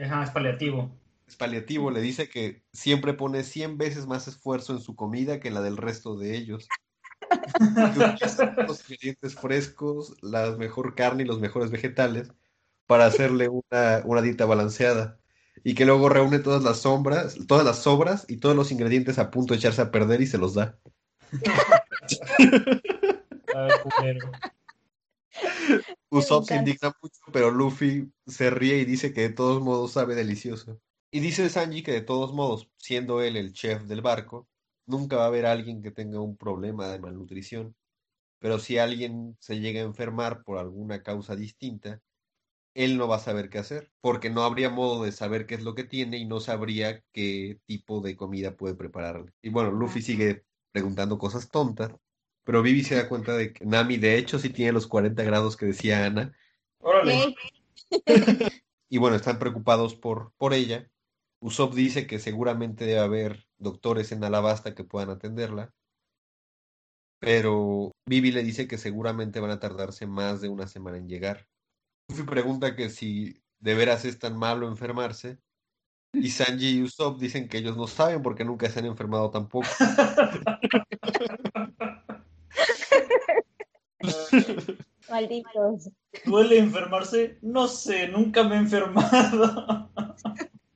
[0.00, 0.96] Ajá, es paliativo.
[1.26, 5.48] Es paliativo, le dice que siempre pone 100 veces más esfuerzo en su comida que
[5.48, 6.68] en la del resto de ellos.
[8.68, 12.30] los ingredientes frescos, la mejor carne y los mejores vegetales
[12.86, 15.18] para hacerle una, una, dieta balanceada.
[15.64, 19.32] Y que luego reúne todas las sombras, todas las sobras y todos los ingredientes a
[19.32, 20.78] punto de echarse a perder y se los da.
[26.10, 30.14] Usopp se indigna mucho, pero Luffy se ríe y dice que de todos modos sabe
[30.14, 30.80] delicioso.
[31.10, 34.48] Y dice Sanji que de todos modos, siendo él el chef del barco,
[34.86, 37.74] nunca va a haber alguien que tenga un problema de malnutrición.
[38.38, 42.02] Pero si alguien se llega a enfermar por alguna causa distinta,
[42.74, 45.62] él no va a saber qué hacer, porque no habría modo de saber qué es
[45.62, 49.32] lo que tiene y no sabría qué tipo de comida puede prepararle.
[49.40, 50.44] Y bueno, Luffy sigue
[50.76, 51.90] preguntando cosas tontas,
[52.44, 55.56] pero Vivi se da cuenta de que Nami de hecho sí tiene los 40 grados
[55.56, 56.36] que decía Ana.
[56.80, 57.34] Órale.
[58.88, 60.88] Y bueno, están preocupados por, por ella.
[61.40, 65.74] Usopp dice que seguramente debe haber doctores en Alabasta que puedan atenderla,
[67.18, 71.48] pero Vivi le dice que seguramente van a tardarse más de una semana en llegar.
[72.06, 75.40] Luffy pregunta que si de veras es tan malo enfermarse,
[76.20, 79.68] y Sanji y Usopp dicen que ellos no saben porque nunca se han enfermado tampoco.
[85.10, 85.90] Malditos.
[86.24, 87.38] ¿Duele enfermarse?
[87.42, 89.90] No sé, nunca me he enfermado.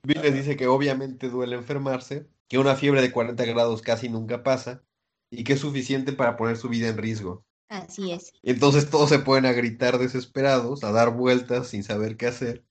[0.03, 4.42] Bill les dice que obviamente duele enfermarse, que una fiebre de 40 grados casi nunca
[4.42, 4.83] pasa
[5.31, 7.44] y que es suficiente para poner su vida en riesgo.
[7.68, 8.33] Así es.
[8.42, 12.64] Y entonces todos se ponen a gritar desesperados, a dar vueltas sin saber qué hacer.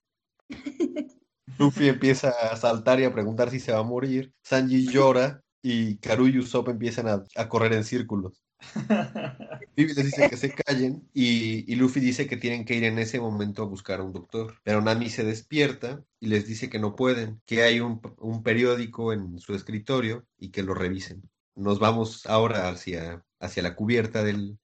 [1.60, 4.34] Luffy empieza a saltar y a preguntar si se va a morir.
[4.42, 8.42] Sanji llora y Karu y Usopp empiezan a, a correr en círculos.
[9.76, 12.98] Vivi les dice que se callen y, y, Luffy dice que tienen que ir en
[12.98, 14.56] ese momento a buscar a un doctor.
[14.64, 19.12] Pero Nami se despierta y les dice que no pueden, que hay un, un periódico
[19.12, 21.30] en su escritorio y que lo revisen.
[21.56, 24.58] Nos vamos ahora hacia, hacia la cubierta del,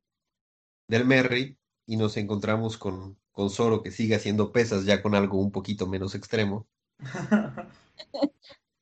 [0.87, 5.39] del Merry y nos encontramos con, con Zoro que sigue haciendo pesas ya con algo
[5.39, 6.67] un poquito menos extremo.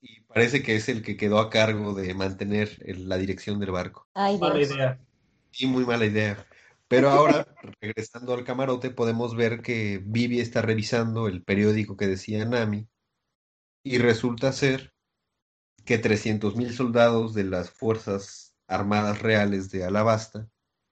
[0.01, 3.71] y parece que es el que quedó a cargo de mantener el, la dirección del
[3.71, 4.07] barco.
[4.15, 4.99] Ay, Mala idea.
[5.51, 6.47] Sí, muy mala idea.
[6.87, 7.45] Pero ahora,
[7.81, 12.87] regresando al camarote, podemos ver que Vivi está revisando el periódico que decía Nami
[13.83, 14.93] y resulta ser
[15.85, 20.49] que 300.000 soldados de las Fuerzas Armadas Reales de Alabasta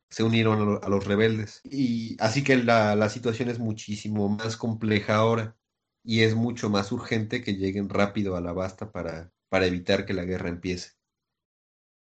[0.10, 1.62] se unieron a, lo- a los rebeldes.
[1.65, 5.57] Y así que la, la situación es muchísimo más compleja ahora
[6.04, 10.26] y es mucho más urgente que lleguen rápido a Alabasta para, para evitar que la
[10.26, 10.92] guerra empiece.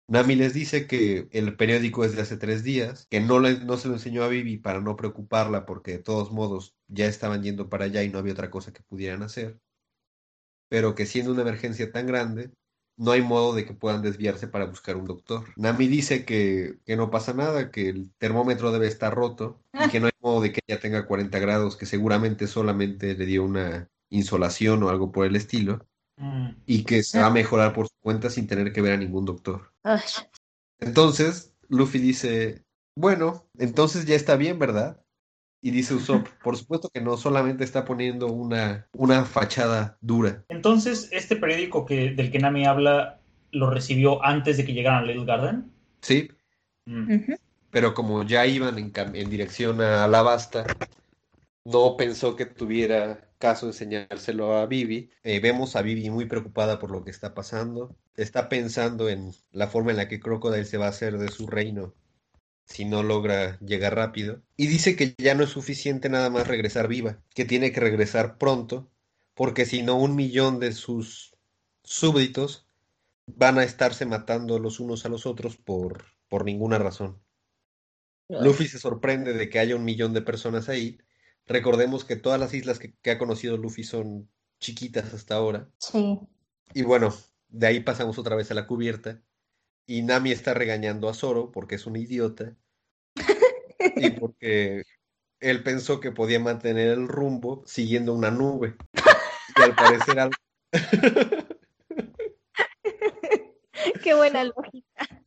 [0.09, 3.77] Nami les dice que el periódico es de hace tres días, que no, le- no
[3.77, 7.69] se lo enseñó a Vivi para no preocuparla porque de todos modos ya estaban yendo
[7.69, 9.61] para allá y no había otra cosa que pudieran hacer,
[10.69, 12.51] pero que siendo una emergencia tan grande,
[12.97, 15.45] no hay modo de que puedan desviarse para buscar un doctor.
[15.57, 20.01] Nami dice que, que no pasa nada, que el termómetro debe estar roto y que
[20.01, 23.89] no hay modo de que ella tenga 40 grados, que seguramente solamente le dio una
[24.11, 26.51] insolación o algo por el estilo, Mm.
[26.67, 29.25] y que se va a mejorar por su cuenta sin tener que ver a ningún
[29.25, 29.73] doctor.
[29.83, 29.99] Ay,
[30.79, 32.63] Entonces, Luffy dice,
[32.97, 35.01] bueno, entonces ya está bien, ¿verdad?
[35.61, 40.45] Y dice Usopp, por supuesto que no, solamente está poniendo una, una fachada dura.
[40.49, 43.19] Entonces, este periódico que, del que Nami habla
[43.51, 45.73] lo recibió antes de que llegaran a Little Garden.
[46.01, 46.29] Sí,
[46.87, 47.33] Mm.
[47.75, 50.65] Pero como ya iban en, dirección a Alabasta,
[51.65, 55.11] no pensó que tuviera caso enseñárselo a Vivi.
[55.25, 57.97] Eh, vemos a Vivi muy preocupada por lo que está pasando.
[58.17, 61.49] Está pensando en la forma en la que Crocodile se va a hacer de su
[61.49, 61.97] reino
[62.65, 64.41] si no logra llegar rápido.
[64.57, 68.39] Y dice que ya no es suficiente nada más regresar viva, que tiene que regresar
[68.39, 68.89] pronto,
[69.35, 71.35] porque si no un millón de sus
[71.83, 72.69] súbditos
[73.27, 77.24] van a estarse matando los unos a los otros por, por ninguna razón.
[78.29, 80.99] Luffy se sorprende de que haya un millón de personas ahí.
[81.47, 85.69] Recordemos que todas las islas que, que ha conocido Luffy son chiquitas hasta ahora.
[85.79, 86.21] Sí.
[86.73, 87.15] Y bueno,
[87.49, 89.23] de ahí pasamos otra vez a la cubierta.
[89.87, 92.57] Y Nami está regañando a Zoro porque es un idiota.
[93.97, 94.85] y porque
[95.41, 98.77] él pensó que podía mantener el rumbo siguiendo una nube.
[99.57, 100.37] Y al parecer algo...
[104.03, 105.25] Qué buena lógica.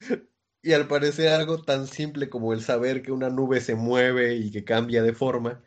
[0.62, 4.50] Y al parecer algo tan simple como el saber que una nube se mueve y
[4.52, 5.62] que cambia de forma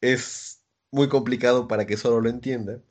[0.00, 2.82] es muy complicado para que Zoro lo entienda.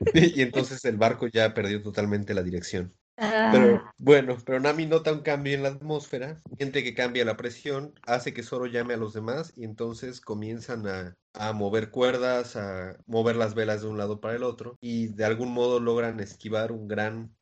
[0.14, 2.94] Y entonces el barco ya perdió totalmente la dirección.
[3.16, 7.36] Ah, Pero bueno, pero Nami nota un cambio en la atmósfera, siente que cambia la
[7.36, 12.56] presión, hace que Zoro llame a los demás y entonces comienzan a, a mover cuerdas,
[12.56, 16.20] a mover las velas de un lado para el otro y de algún modo logran
[16.20, 17.36] esquivar un gran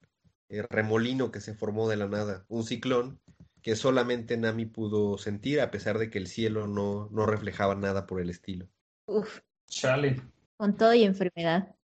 [0.52, 3.18] eh, remolino que se formó de la nada, un ciclón
[3.62, 8.06] que solamente Nami pudo sentir a pesar de que el cielo no, no reflejaba nada
[8.06, 8.68] por el estilo.
[9.06, 10.20] uf, Chale.
[10.58, 11.74] con todo y enfermedad.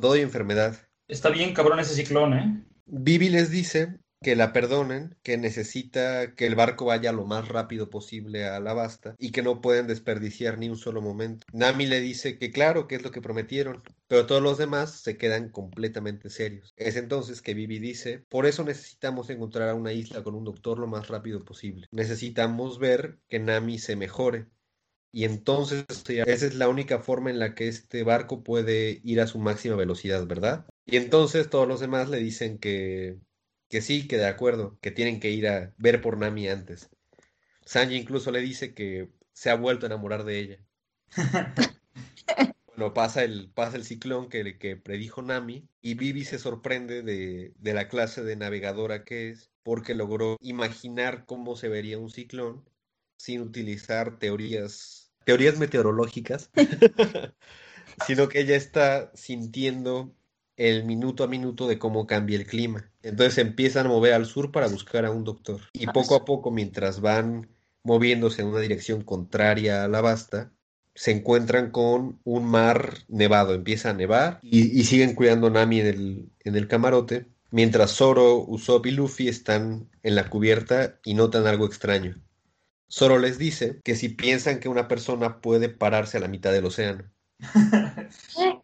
[0.00, 0.74] Todo y enfermedad.
[1.06, 2.64] Está bien cabrón ese ciclón, ¿eh?
[2.86, 7.90] Vivi les dice que la perdonen, que necesita que el barco vaya lo más rápido
[7.90, 11.46] posible a Alabasta y que no pueden desperdiciar ni un solo momento.
[11.52, 15.18] Nami le dice que claro, que es lo que prometieron, pero todos los demás se
[15.18, 16.72] quedan completamente serios.
[16.76, 20.78] Es entonces que Vivi dice, por eso necesitamos encontrar a una isla con un doctor
[20.78, 21.86] lo más rápido posible.
[21.92, 24.46] Necesitamos ver que Nami se mejore.
[25.12, 29.28] Y entonces esa es la única forma en la que este barco puede ir a
[29.28, 30.66] su máxima velocidad, ¿verdad?
[30.86, 33.18] Y entonces todos los demás le dicen que,
[33.74, 36.90] que sí, que de acuerdo, que tienen que ir a ver por Nami antes.
[37.64, 40.58] Sanji incluso le dice que se ha vuelto a enamorar de ella.
[42.76, 47.52] Bueno, pasa el, pasa el ciclón que, que predijo Nami y Vivi se sorprende de,
[47.56, 52.68] de la clase de navegadora que es porque logró imaginar cómo se vería un ciclón
[53.16, 56.50] sin utilizar teorías, teorías meteorológicas,
[58.08, 60.12] sino que ella está sintiendo
[60.56, 62.90] el minuto a minuto de cómo cambia el clima.
[63.02, 65.60] Entonces empiezan a mover al sur para buscar a un doctor.
[65.72, 67.48] Y poco a poco, mientras van
[67.82, 70.52] moviéndose en una dirección contraria a la basta,
[70.94, 73.54] se encuentran con un mar nevado.
[73.54, 77.92] Empieza a nevar y, y siguen cuidando a Nami en el, en el camarote, mientras
[77.92, 82.16] Zoro, Usopp y Luffy están en la cubierta y notan algo extraño.
[82.90, 86.66] Zoro les dice que si piensan que una persona puede pararse a la mitad del
[86.66, 87.04] océano.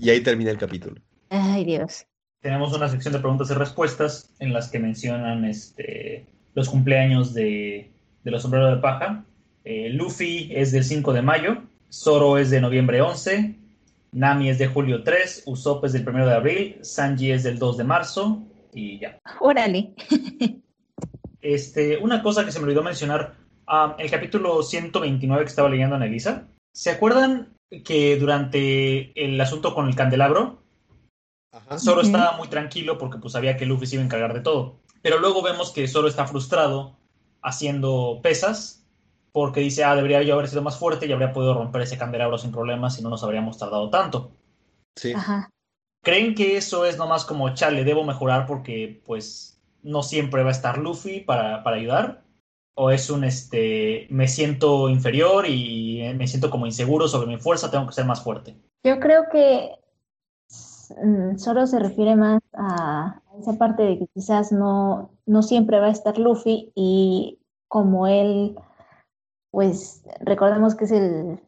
[0.00, 1.00] y ahí termina el capítulo.
[1.28, 2.06] Ay, Dios.
[2.40, 7.90] Tenemos una sección de preguntas y respuestas en las que mencionan este, los cumpleaños de,
[8.24, 9.24] de los sombreros de paja.
[9.64, 13.56] Eh, Luffy es del 5 de mayo, Zoro es de noviembre 11,
[14.12, 17.76] Nami es de julio 3, Usopp es del 1 de abril, Sanji es del 2
[17.76, 19.18] de marzo y ya.
[19.40, 19.94] Órale.
[21.42, 23.34] Este, una cosa que se me olvidó mencionar,
[23.66, 29.74] um, el capítulo 129 que estaba leyendo en Elisa, ¿se acuerdan que durante el asunto
[29.74, 30.62] con el candelabro,
[31.52, 31.78] Ajá.
[31.78, 34.80] Zoro estaba muy tranquilo porque pues sabía que Luffy se iba a encargar de todo.
[35.02, 36.96] Pero luego vemos que Zoro está frustrado
[37.42, 38.84] haciendo pesas
[39.32, 42.38] porque dice, ah, debería yo haber sido más fuerte y habría podido romper ese candelabro
[42.38, 44.32] sin problemas y no nos habríamos tardado tanto.
[44.96, 45.12] Sí.
[45.12, 45.48] Ajá.
[46.02, 50.52] ¿Creen que eso es nomás como, chale, debo mejorar porque pues no siempre va a
[50.52, 52.24] estar Luffy para, para ayudar?
[52.74, 57.36] ¿O es un, este, me siento inferior y eh, me siento como inseguro sobre mi
[57.38, 58.56] fuerza, tengo que ser más fuerte?
[58.84, 59.72] Yo creo que
[61.04, 65.86] mm, solo se refiere más a esa parte de que quizás no, no siempre va
[65.86, 68.56] a estar Luffy y como él,
[69.50, 71.40] pues recordemos que es el,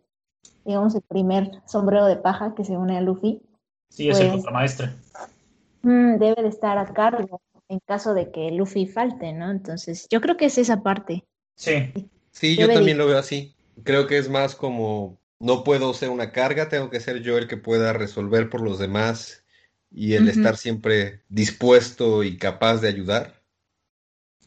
[0.64, 3.40] digamos, el primer sombrero de paja que se une a Luffy,
[3.88, 4.88] Sí, es el Pues- contramaestre.
[5.82, 7.40] mm, debe de estar a cargo
[7.72, 9.50] en caso de que Luffy falte, ¿no?
[9.50, 11.24] Entonces, yo creo que es esa parte.
[11.56, 11.92] Sí,
[12.30, 13.54] Sí, yo también lo veo así.
[13.85, 17.48] Creo que es más como no puedo ser una carga, tengo que ser yo el
[17.48, 19.44] que pueda resolver por los demás
[19.90, 23.42] y el estar siempre dispuesto y capaz de ayudar.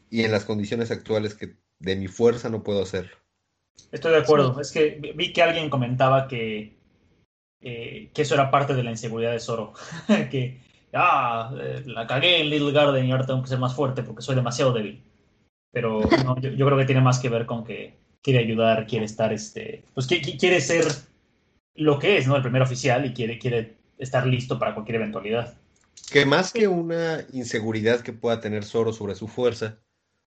[0.10, 3.16] Y en las condiciones actuales que de mi fuerza no puedo hacerlo.
[3.92, 4.60] estoy de acuerdo.
[4.60, 6.78] Es que vi- vi que alguien comentaba que,
[7.62, 9.74] eh, que eso era parte de la inseguridad de Zoro.
[10.32, 10.62] que,
[10.94, 14.22] ah, eh, la cagué en Little Garden y ahora tengo que ser más fuerte porque
[14.22, 15.02] soy demasiado débil.
[15.72, 19.06] Pero no, yo, yo creo que tiene más que ver con que quiere ayudar, quiere
[19.06, 20.86] estar, este, pues qui- qui- quiere ser
[21.76, 22.36] lo que es, ¿no?
[22.36, 25.58] El primer oficial y quiere, quiere estar listo para cualquier eventualidad.
[26.12, 29.80] Que más que una inseguridad que pueda tener Zoro sobre su fuerza,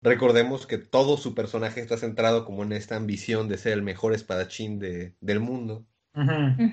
[0.03, 4.15] recordemos que todo su personaje está centrado como en esta ambición de ser el mejor
[4.15, 5.87] espadachín de- del mundo.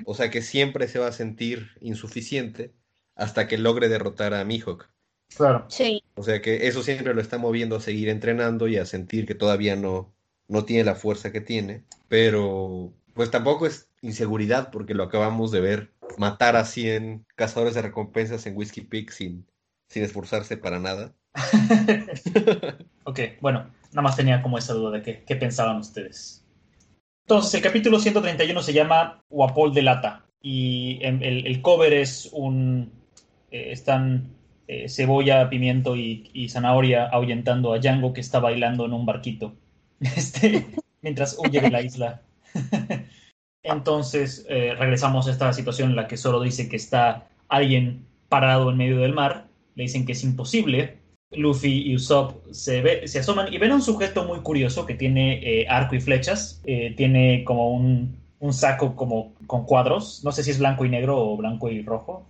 [0.06, 2.74] O sea que siempre se va a sentir insuficiente
[3.16, 4.90] hasta que logre derrotar a Mihawk.
[5.36, 5.66] Claro.
[5.70, 6.04] Sí.
[6.16, 9.36] O sea que eso siempre lo está moviendo a seguir entrenando y a sentir que
[9.36, 10.14] todavía no,
[10.48, 11.84] no tiene la fuerza que tiene.
[12.08, 17.82] Pero pues tampoco es inseguridad porque lo acabamos de ver matar a 100 cazadores de
[17.82, 19.48] recompensas en Whiskey Peak sin,
[19.90, 21.14] sin esforzarse para nada.
[23.06, 26.46] Ok, bueno, nada más tenía como esa duda de qué, qué pensaban ustedes.
[27.26, 32.30] Entonces, el capítulo 131 se llama Guapol de Lata y en- el, el cover es
[32.32, 32.92] un...
[33.54, 34.28] eh, están
[34.68, 39.54] eh, cebolla, pimiento y, y zanahoria ahuyentando a Django que está bailando en un barquito
[40.02, 40.66] este,
[41.02, 42.22] mientras huye de la isla.
[43.64, 48.70] Entonces, eh, regresamos a esta situación en la que solo dice que está alguien parado
[48.72, 49.46] en medio del mar.
[49.76, 50.98] Le dicen que es imposible.
[51.32, 54.96] Luffy y Usopp se, ve- se asoman y ven a un sujeto muy curioso que
[54.96, 56.62] tiene arco y flechas.
[56.98, 60.22] Tiene como un, un saco como con cuadros.
[60.24, 62.28] No sé si es blanco y negro o blanco y rojo.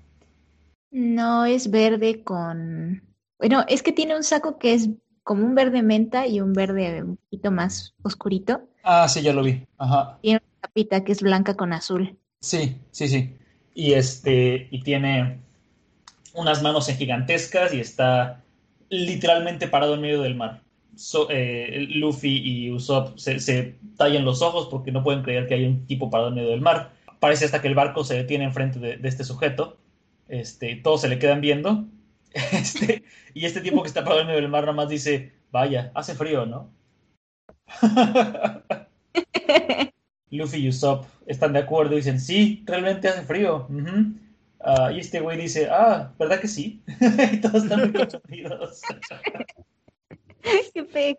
[0.93, 3.01] No es verde con...
[3.39, 4.89] Bueno, es que tiene un saco que es
[5.23, 8.61] como un verde menta y un verde un poquito más oscurito.
[8.83, 9.65] Ah, sí, ya lo vi.
[9.77, 10.19] Ajá.
[10.21, 12.17] Tiene una capita que es blanca con azul.
[12.41, 13.35] Sí, sí, sí.
[13.73, 15.39] Y este, y tiene
[16.35, 18.43] unas manos gigantescas y está
[18.89, 20.61] literalmente parado en medio del mar.
[20.95, 25.55] So- eh, Luffy y Usopp se, se tallan los ojos porque no pueden creer que
[25.55, 26.91] hay un tipo parado en medio del mar.
[27.19, 29.77] Parece hasta que el barco se detiene enfrente de, de este sujeto.
[30.27, 31.85] Este, todos se le quedan viendo.
[32.51, 33.03] Este,
[33.35, 36.15] y este tipo que está parado en medio del mar nada más dice, vaya, hace
[36.15, 36.71] frío, ¿no?
[40.31, 43.67] Luffy y Usopp están de acuerdo y dicen, sí, realmente hace frío.
[43.69, 44.15] ujú".
[44.65, 46.81] Ah, y este güey dice, ah, ¿verdad que sí?
[47.33, 48.81] y todos están muy confundidos.
[50.73, 51.17] Qué feo.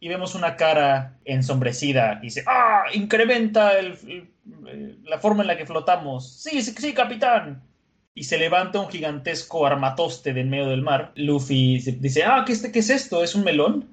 [0.00, 2.84] Y vemos una cara ensombrecida y dice, ¡ah!
[2.94, 3.98] Incrementa el,
[4.66, 6.40] el- la forma en la que flotamos.
[6.42, 7.62] Sí, sí, sí, capitán.
[8.14, 11.12] Y se levanta un gigantesco armatoste de en medio del mar.
[11.16, 13.22] Luffy dice, ah, ¿qué, es- qué es esto?
[13.22, 13.88] ¿Es un melón?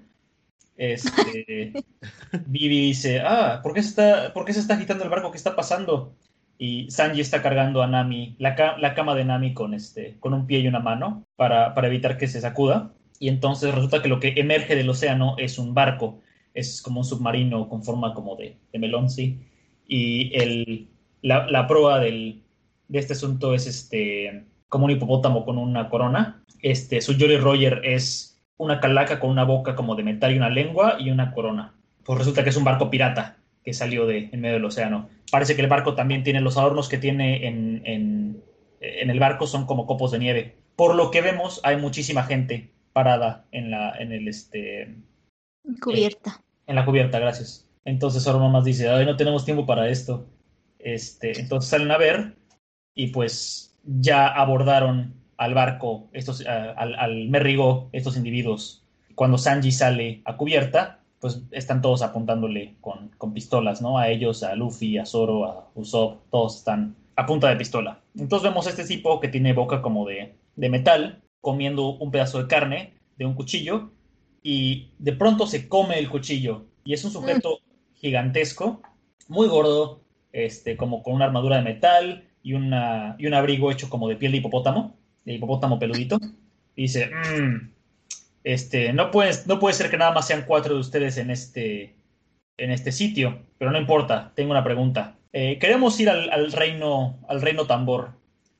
[0.77, 1.73] Este,
[2.45, 5.31] Vivi dice, ah, ¿por qué, se está, ¿por qué se está agitando el barco?
[5.31, 6.15] ¿Qué está pasando?
[6.59, 10.33] Y Sanji está cargando a Nami, la, ca- la cama de Nami con, este, con
[10.33, 12.93] un pie y una mano para, para evitar que se sacuda.
[13.19, 16.21] Y entonces resulta que lo que emerge del océano es un barco.
[16.53, 19.39] Es como un submarino con forma como de, de melón, sí.
[19.87, 20.87] Y el,
[21.21, 22.43] la, la proa del,
[22.87, 26.43] de este asunto es este, como un hipopótamo con una corona.
[26.61, 30.49] Este, su Jolly Roger es una calaca con una boca como de metal y una
[30.49, 31.75] lengua y una corona.
[32.03, 35.09] Pues resulta que es un barco pirata que salió de en medio del océano.
[35.31, 38.41] Parece que el barco también tiene los adornos que tiene en, en,
[38.79, 40.55] en el barco son como copos de nieve.
[40.75, 44.95] Por lo que vemos, hay muchísima gente parada en la, en el este,
[45.81, 46.41] Cubierta.
[46.65, 47.67] en la cubierta, gracias.
[47.85, 50.25] Entonces ahora mamás dice, ay, no tenemos tiempo para esto.
[50.79, 52.33] Este, entonces salen a ver
[52.95, 58.83] y pues ya abordaron al barco, estos, a- al, al Merrigo, estos individuos.
[59.13, 63.97] Cuando Sanji sale a cubierta, pues están todos apuntándole con, con pistolas, ¿no?
[63.99, 67.99] A ellos, a Luffy, a Zoro, a Usopp, todos están a punta de pistola.
[68.17, 72.41] Entonces vemos a este tipo que tiene boca como de, de metal, comiendo un pedazo
[72.41, 73.91] de carne de un cuchillo
[74.43, 77.59] y de pronto se come el cuchillo y es un sujeto
[77.95, 78.81] gigantesco,
[79.27, 83.89] muy gordo, este, como con una armadura de metal y, una, y un abrigo hecho
[83.89, 86.19] como de piel de hipopótamo, de hipopótamo peludito.
[86.75, 87.71] Y dice, "Mm,
[88.43, 91.95] este, no, puede, no puede ser que nada más sean cuatro de ustedes en este,
[92.57, 95.17] en este sitio, pero no importa, tengo una pregunta.
[95.33, 98.11] Eh, queremos ir al, al reino, al reino tambor.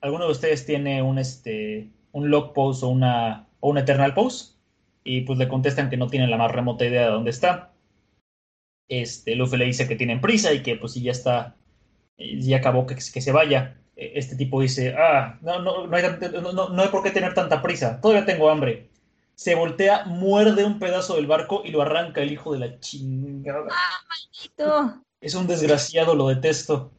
[0.01, 4.55] ¿Alguno de ustedes tiene un, este, un log pose o una, o un eternal pose?
[5.03, 7.71] Y pues le contestan que no tienen la más remota idea de dónde está.
[8.89, 11.55] Este, Luffy le dice que tienen prisa y que pues si ya está,
[12.17, 13.77] eh, ya acabó que, que se vaya.
[13.95, 16.03] Eh, Este tipo dice, ah, no, no, no, hay,
[16.41, 18.89] no, no- no hay por qué tener tanta prisa, todavía tengo hambre.
[19.35, 23.67] Se voltea, muerde un pedazo del barco y lo arranca el hijo de la chingada.
[24.55, 24.63] Tú.
[25.21, 26.91] Es un desgraciado, lo detesto.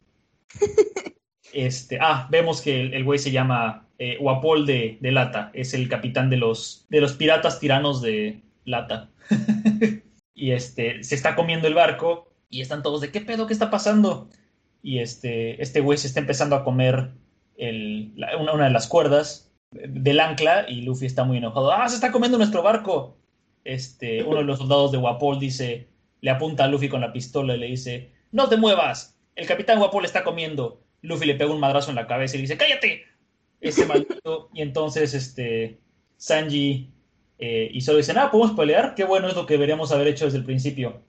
[1.51, 4.17] Este, ah, vemos que el güey se llama eh,
[4.99, 5.51] de, Lata.
[5.53, 9.09] Es el capitán de los, de los piratas tiranos de Lata.
[10.33, 13.45] y este, se está comiendo el barco y están todos de ¿qué pedo?
[13.45, 14.29] ¿Qué está pasando?
[14.81, 17.11] Y este, este güey se está empezando a comer
[17.57, 21.71] el- una, una de las cuerdas del ancla y Luffy está muy enojado.
[21.71, 23.17] ¡Ah, se está comiendo nuestro barco!
[23.65, 25.89] Este, uno de los soldados de Wapol dice,
[26.21, 29.79] le apunta a Luffy con la pistola y le dice, no te muevas, el capitán
[29.79, 30.81] Wapol está comiendo.
[31.01, 33.03] Luffy le pega un madrazo en la cabeza y le dice, cállate.
[33.61, 34.49] Ese maldito.
[34.53, 35.79] Y entonces, este,
[36.17, 36.91] Sanji
[37.37, 38.95] eh, y Zoro dicen, ah, ¿podemos pelear?
[38.95, 41.01] Qué bueno es lo que deberíamos haber hecho desde el principio.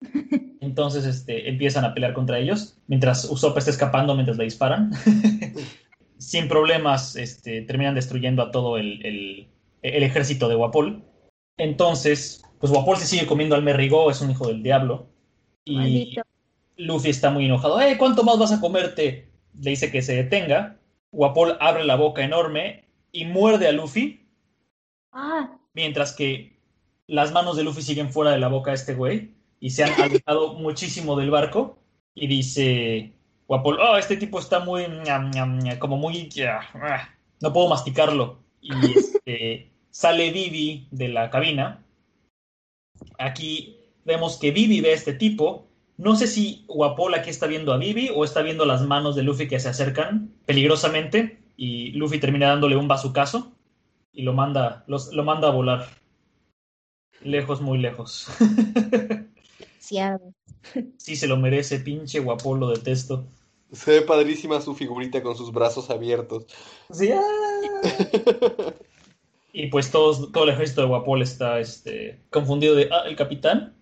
[0.60, 4.90] Entonces, este, empiezan a pelear contra ellos, mientras Usopp está escapando mientras le disparan.
[6.18, 9.48] Sin problemas, este, terminan destruyendo a todo el, el-
[9.82, 11.04] el ejército de Wapol.
[11.58, 15.06] Entonces, pues Wapol se sigue comiendo al Merrigo, es un hijo del diablo.
[15.64, 16.22] Y Maldito.
[16.78, 17.80] Luffy está muy enojado.
[17.80, 19.28] ¡Eh, cuánto más vas a comerte!
[19.60, 20.75] Le dice que se detenga.
[21.12, 24.26] Wapol abre la boca enorme y muerde a Luffy,
[25.18, 26.60] Ah, mientras que
[27.06, 29.92] las manos de Luffy siguen fuera de la boca de este güey y se han
[30.02, 31.78] alejado muchísimo del barco.
[32.14, 33.14] Y dice
[33.48, 37.08] Wapol, oh, este tipo está muy, ñam, ñam, ñam", como muy, ah,
[37.40, 38.40] no puedo masticarlo.
[38.60, 41.82] Y este, sale Vivi de la cabina.
[43.18, 45.65] Aquí vemos que Vivi ve a este tipo.
[45.98, 49.22] No sé si Wapol aquí está viendo a Vivi o está viendo las manos de
[49.22, 53.52] Luffy que se acercan peligrosamente y Luffy termina dándole un bazucazo
[54.12, 55.86] y lo manda, los- lo manda a volar.
[57.22, 58.28] Lejos, muy lejos.
[60.98, 63.26] sí se lo merece, pinche Wapol, lo detesto.
[63.72, 66.46] Se ve padrísima su figurita con sus brazos abiertos.
[66.90, 67.22] Sí, ah.
[69.52, 73.74] Y pues todos, todo el ejército de Wapol está este, confundido de, ah, el capitán.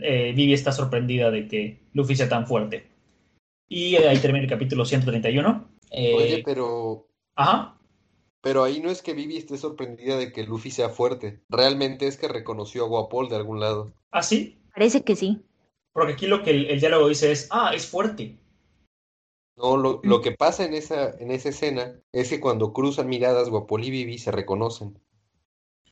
[0.00, 2.88] Eh, Vivi está sorprendida de que Luffy sea tan fuerte.
[3.68, 5.68] Y ahí termina el capítulo 131.
[5.90, 7.78] Eh, Oye, pero, Ajá.
[8.40, 11.42] pero ahí no es que Vivi esté sorprendida de que Luffy sea fuerte.
[11.48, 13.92] Realmente es que reconoció a Guapol de algún lado.
[14.10, 14.58] Ah, sí.
[14.74, 15.42] Parece que sí.
[15.92, 18.38] Porque aquí lo que el, el diálogo dice es, ah, es fuerte.
[19.56, 23.50] No, lo, lo que pasa en esa, en esa escena es que cuando cruzan miradas,
[23.50, 24.98] Guapol y Vivi se reconocen.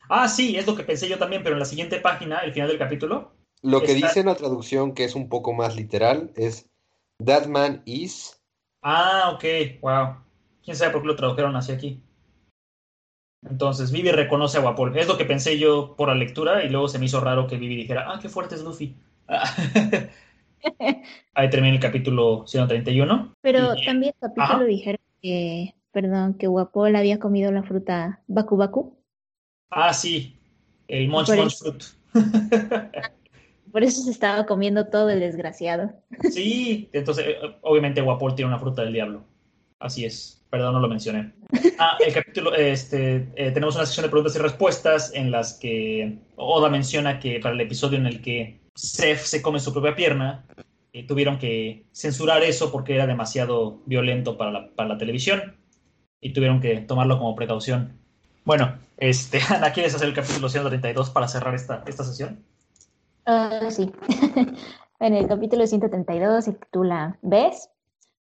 [0.09, 2.67] Ah, sí, es lo que pensé yo también, pero en la siguiente página, el final
[2.67, 3.33] del capítulo,
[3.63, 6.67] Lo que Está- dice en la traducción, que es un poco más literal, es
[7.23, 8.41] That man is.
[8.81, 9.43] Ah, ok,
[9.81, 10.15] wow.
[10.63, 12.01] ¿Quién sabe por qué lo tradujeron hacia aquí?
[13.47, 14.97] Entonces Vivi reconoce a Guapol.
[14.97, 17.57] Es lo que pensé yo por la lectura y luego se me hizo raro que
[17.57, 18.95] Vivi dijera, ah, qué fuerte es Luffy.
[21.33, 23.35] Ahí termina el capítulo 131.
[23.41, 24.63] Pero Y- también el capítulo Ajá.
[24.65, 28.97] dijeron que, perdón, que Guapol había comido la fruta Baku Baku.
[29.71, 30.37] Ah, sí,
[30.87, 31.57] el Munch Munch.
[31.57, 31.83] Fruit.
[33.71, 35.93] Por eso se estaba comiendo todo el desgraciado.
[36.29, 39.23] Sí, entonces eh, obviamente Guapol tiene una fruta del diablo.
[39.79, 41.33] Así es, perdón, no lo mencioné.
[41.79, 46.19] Ah, el capítulo, este, eh, tenemos una sección de preguntas y respuestas en las que
[46.35, 50.45] Oda menciona que para el episodio en el que Seth se come su propia pierna,
[50.93, 55.55] eh, tuvieron que censurar eso porque era demasiado violento para la, para la televisión
[56.19, 57.97] y tuvieron que tomarlo como precaución.
[58.43, 62.43] Bueno, este, Ana, ¿quieres hacer el capítulo 132 para cerrar esta, esta sesión?
[63.25, 63.91] Ah, sí.
[64.99, 67.69] en el capítulo 132 se titula ¿Ves?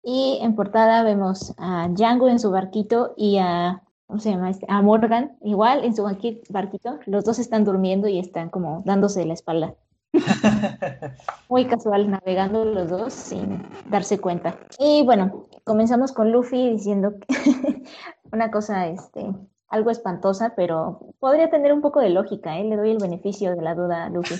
[0.03, 4.65] Y en portada vemos a Django en su barquito y a, ¿cómo se llama este?
[4.69, 6.99] A Morgan, igual en su barqui- barquito.
[7.05, 9.75] Los dos están durmiendo y están como dándose la espalda.
[11.49, 14.57] Muy casual, navegando los dos sin darse cuenta.
[14.79, 17.83] Y bueno, comenzamos con Luffy diciendo que
[18.31, 19.25] una cosa, este,
[19.69, 22.63] algo espantosa, pero podría tener un poco de lógica, ¿eh?
[22.63, 24.35] Le doy el beneficio de la duda a Luffy.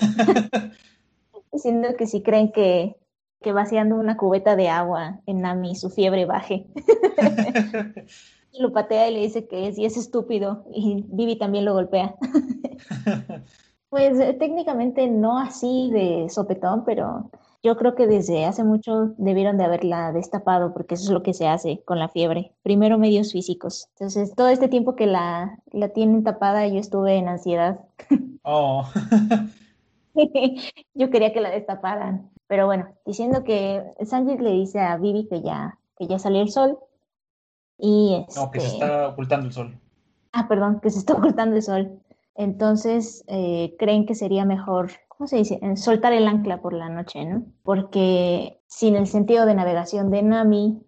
[1.52, 2.96] Diciendo que si creen que,
[3.40, 6.66] que vaciando una cubeta de agua en Nami su fiebre baje.
[8.58, 12.14] Lo patea y le dice que sí es estúpido y Vivi también lo golpea.
[13.90, 17.30] Pues eh, técnicamente no así de sopetón, pero
[17.68, 21.34] yo creo que desde hace mucho debieron de haberla destapado porque eso es lo que
[21.34, 22.54] se hace con la fiebre.
[22.62, 23.88] Primero medios físicos.
[23.90, 27.80] Entonces, todo este tiempo que la, la tienen tapada, yo estuve en ansiedad.
[28.50, 28.88] Oh.
[30.94, 32.30] Yo quería que la destaparan.
[32.46, 36.48] Pero bueno, diciendo que Sanji le dice a Vivi que ya, que ya salió el
[36.48, 36.78] sol.
[37.76, 39.78] Y No, que se este, está ocultando el sol.
[40.32, 42.00] Ah, perdón, que se está ocultando el sol.
[42.36, 45.60] Entonces, eh, creen que sería mejor, ¿cómo se dice?
[45.74, 47.44] Soltar el ancla por la noche, ¿no?
[47.64, 50.80] Porque sin el sentido de navegación de Nami,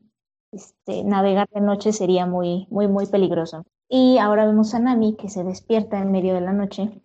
[0.52, 3.66] este, navegar de noche sería muy, muy, muy peligroso.
[3.88, 7.02] Y ahora vemos a Nami que se despierta en medio de la noche,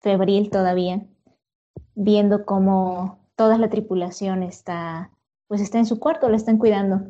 [0.00, 1.04] febril todavía,
[1.96, 5.10] viendo cómo toda la tripulación está,
[5.48, 7.00] pues está en su cuarto, la están cuidando.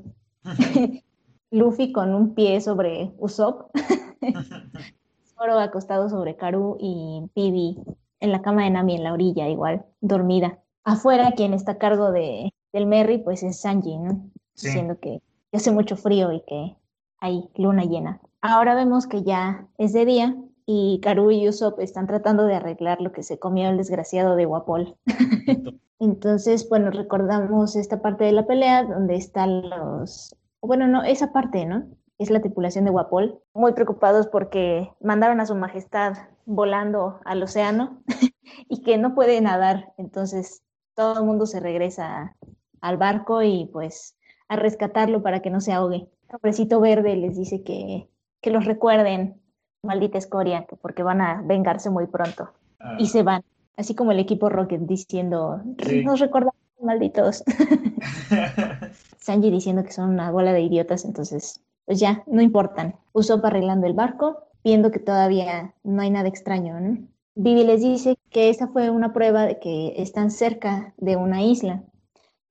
[1.51, 3.71] Luffy con un pie sobre Usopp,
[5.37, 7.77] Zoro acostado sobre Karu y Vivi
[8.25, 10.59] en la cama de Nami en la orilla, igual, dormida.
[10.83, 14.31] Afuera, quien está a cargo de, del Merry, pues es Sanji, ¿no?
[14.55, 14.69] Sí.
[14.69, 15.21] Diciendo que
[15.53, 16.77] hace mucho frío y que
[17.19, 18.21] hay luna llena.
[18.41, 23.01] Ahora vemos que ya es de día y Karu y Usopp están tratando de arreglar
[23.01, 24.97] lo que se comió el desgraciado de Guapol.
[26.01, 30.35] Entonces, bueno, recordamos esta parte de la pelea donde están los...
[30.61, 31.87] Bueno, no, esa parte, ¿no?
[32.19, 36.15] Es la tripulación de Guapol, muy preocupados porque mandaron a su majestad
[36.47, 38.03] volando al océano
[38.69, 39.93] y que no puede nadar.
[39.99, 40.63] Entonces,
[40.95, 42.37] todo el mundo se regresa
[42.81, 44.17] al barco y pues
[44.49, 46.09] a rescatarlo para que no se ahogue.
[46.29, 48.09] El hombrecito verde les dice que,
[48.41, 49.41] que los recuerden,
[49.83, 52.51] maldita escoria, que porque van a vengarse muy pronto.
[52.79, 53.43] Ah, Y se van,
[53.77, 56.05] así como el equipo Rocket diciendo, Sí.
[56.05, 57.43] nos recordamos, malditos.
[59.19, 62.97] Sanji diciendo que son una bola de idiotas, entonces, pues ya, no importan.
[63.13, 67.07] Usopp arreglando el barco, viendo que todavía no hay nada extraño, ¿no?
[67.37, 71.83] Vivi les dice que esa fue una prueba de que están cerca de una isla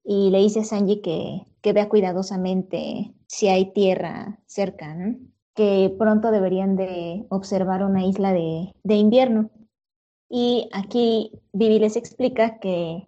[0.04, 4.96] y le dice a Sanji que, que vea cuidadosamente si hay tierra cerca.
[5.56, 9.52] Que pronto deberían de observar una isla de, de invierno.
[10.28, 13.08] Y aquí Vivi les explica que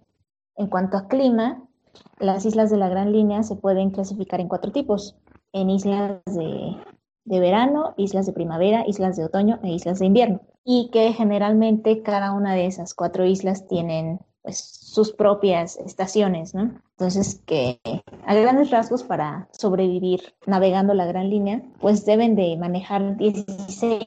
[0.56, 1.68] en cuanto a clima,
[2.20, 5.18] las islas de la Gran Línea se pueden clasificar en cuatro tipos,
[5.56, 6.76] en islas de,
[7.24, 10.42] de verano, islas de primavera, islas de otoño e islas de invierno.
[10.66, 16.82] Y que generalmente cada una de esas cuatro islas tienen pues, sus propias estaciones, ¿no?
[16.92, 17.80] Entonces que
[18.26, 24.04] a grandes rasgos para sobrevivir navegando la Gran Línea, pues deben de manejar 16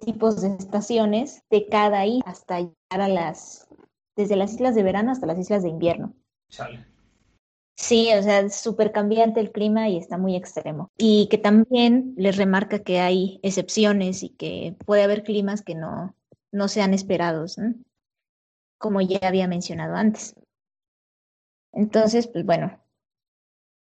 [0.00, 3.68] tipos de estaciones de cada isla hasta llegar a las,
[4.16, 6.14] desde las islas de verano hasta las islas de invierno.
[6.48, 6.97] Chale.
[7.78, 10.90] Sí, o sea, es súper cambiante el clima y está muy extremo.
[10.98, 16.16] Y que también les remarca que hay excepciones y que puede haber climas que no,
[16.50, 17.56] no sean esperados.
[18.78, 20.34] Como ya había mencionado antes.
[21.72, 22.80] Entonces, pues bueno,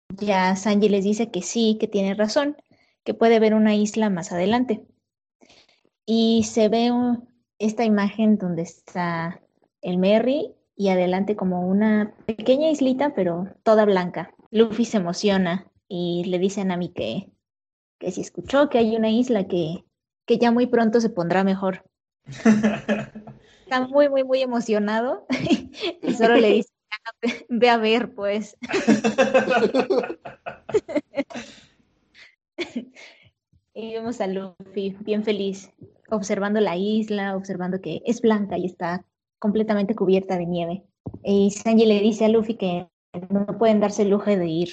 [0.08, 2.56] ya Sanji les dice que sí, que tiene razón,
[3.04, 4.84] que puede haber una isla más adelante.
[6.04, 6.90] Y se ve
[7.60, 9.40] esta imagen donde está
[9.82, 14.32] el Merry y adelante como una pequeña islita, pero toda blanca.
[14.52, 17.32] Luffy se emociona y le dice a Nami que,
[17.98, 19.84] que si escuchó que hay una isla que,
[20.24, 21.84] que ya muy pronto se pondrá mejor.
[23.64, 25.26] Está muy, muy, muy emocionado
[26.02, 27.10] y solo le dice, ah,
[27.48, 28.56] ve a ver, pues.
[33.74, 35.72] y vemos a Luffy bien feliz,
[36.08, 39.04] observando la isla, observando que es blanca y está
[39.38, 40.84] completamente cubierta de nieve.
[41.22, 42.88] Y Sanji le dice a Luffy que
[43.30, 44.70] no pueden darse el lujo de ir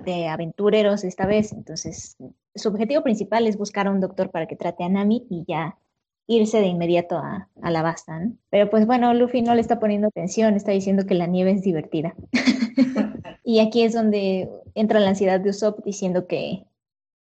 [0.00, 2.16] de aventureros esta vez, entonces
[2.54, 5.78] su objetivo principal es buscar a un doctor para que trate a Nami y ya
[6.26, 8.20] irse de inmediato a, la basta.
[8.50, 11.62] Pero pues bueno, Luffy no le está poniendo atención, está diciendo que la nieve es
[11.62, 12.14] divertida.
[13.44, 16.64] y aquí es donde entra la ansiedad de Usopp diciendo que,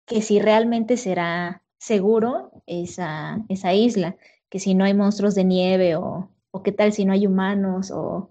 [0.06, 4.16] que si realmente será seguro esa, esa isla,
[4.50, 7.90] que si no hay monstruos de nieve o, o qué tal si no hay humanos
[7.90, 8.30] o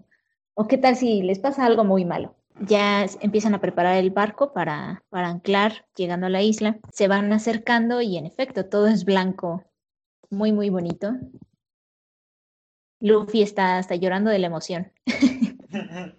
[0.54, 2.34] ¿O qué tal si les pasa algo muy malo?
[2.60, 6.78] Ya empiezan a preparar el barco para, para anclar, llegando a la isla.
[6.92, 9.64] Se van acercando y en efecto todo es blanco,
[10.28, 11.12] muy, muy bonito.
[13.00, 14.92] Luffy está hasta llorando de la emoción,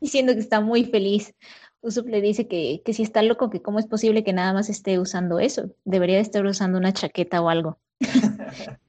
[0.00, 1.34] diciendo que está muy feliz.
[1.80, 4.68] Usopp le dice que, que si está loco, que cómo es posible que nada más
[4.68, 5.70] esté usando eso.
[5.84, 7.78] Debería estar usando una chaqueta o algo.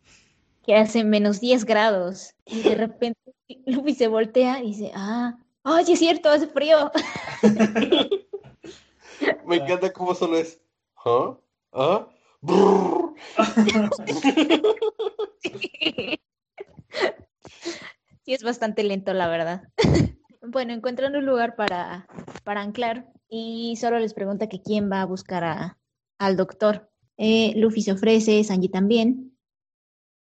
[0.70, 2.36] que hace menos 10 grados.
[2.46, 3.20] Y de repente
[3.66, 6.92] Luffy se voltea y dice, ah, oye, es cierto, hace frío.
[9.48, 10.62] Me encanta cómo solo es,
[11.04, 11.36] ¿ah?
[11.74, 12.08] ¿ah?
[15.42, 16.20] sí.
[18.28, 19.64] es bastante lento, la verdad.
[20.44, 22.08] Bueno, encuentran un lugar para,
[22.44, 25.80] para anclar y solo les pregunta que quién va a buscar a,
[26.20, 26.92] al doctor.
[27.18, 29.29] Eh, Luffy se ofrece, Sanji también.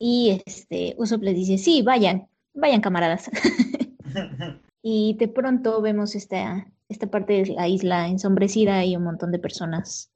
[0.05, 3.31] Y este, Usopp les dice, sí, vayan, vayan camaradas.
[4.83, 9.39] y de pronto vemos esta, esta parte de la isla ensombrecida y un montón de
[9.39, 10.11] personas,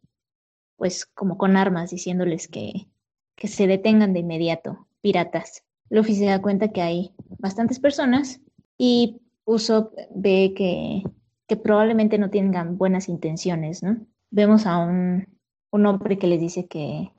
[0.74, 2.88] pues como con armas, diciéndoles que,
[3.36, 5.62] que se detengan de inmediato, piratas.
[5.88, 8.40] Luffy se da cuenta que hay bastantes personas
[8.76, 11.04] y Usopp ve que,
[11.46, 14.04] que probablemente no tengan buenas intenciones, ¿no?
[14.32, 15.28] Vemos a un,
[15.70, 17.12] un hombre que les dice que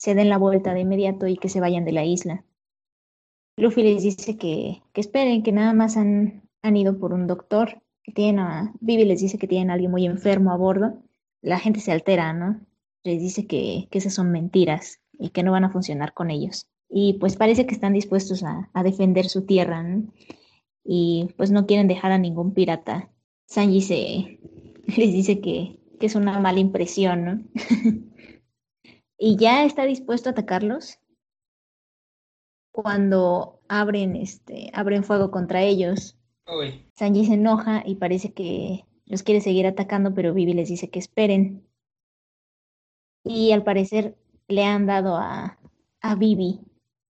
[0.00, 2.42] se den la vuelta de inmediato y que se vayan de la isla.
[3.58, 7.82] Luffy les dice que, que esperen, que nada más han, han, ido por un doctor,
[8.02, 11.02] que tienen a, Vivi les dice que tienen a alguien muy enfermo a bordo.
[11.42, 12.60] La gente se altera, ¿no?
[13.04, 16.66] Les dice que, que esas son mentiras y que no van a funcionar con ellos.
[16.88, 20.10] Y pues parece que están dispuestos a, a defender su tierra, ¿no?
[20.82, 23.10] Y pues no quieren dejar a ningún pirata.
[23.44, 24.40] Sanji se,
[24.96, 27.42] les dice que, que es una mala impresión, ¿no?
[29.22, 30.98] y ya está dispuesto a atacarlos
[32.72, 36.18] cuando abren, este, abren fuego contra ellos.
[36.96, 40.98] Sanji se enoja y parece que los quiere seguir atacando, pero Vivi les dice que
[40.98, 41.68] esperen.
[43.22, 44.16] Y al parecer
[44.48, 45.58] le han dado a,
[46.00, 46.60] a Vivi,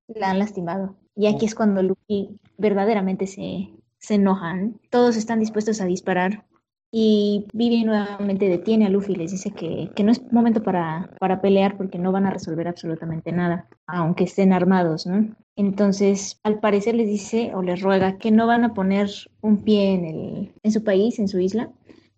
[0.09, 0.97] la han lastimado.
[1.15, 4.81] Y aquí es cuando Luffy verdaderamente se, se enojan.
[4.91, 6.45] Todos están dispuestos a disparar
[6.93, 11.11] y Vivi nuevamente detiene a Luffy y les dice que, que no es momento para,
[11.21, 15.37] para, pelear porque no van a resolver absolutamente nada, aunque estén armados, ¿no?
[15.55, 19.09] Entonces, al parecer les dice o les ruega que no van a poner
[19.41, 21.71] un pie en, el, en su país, en su isla,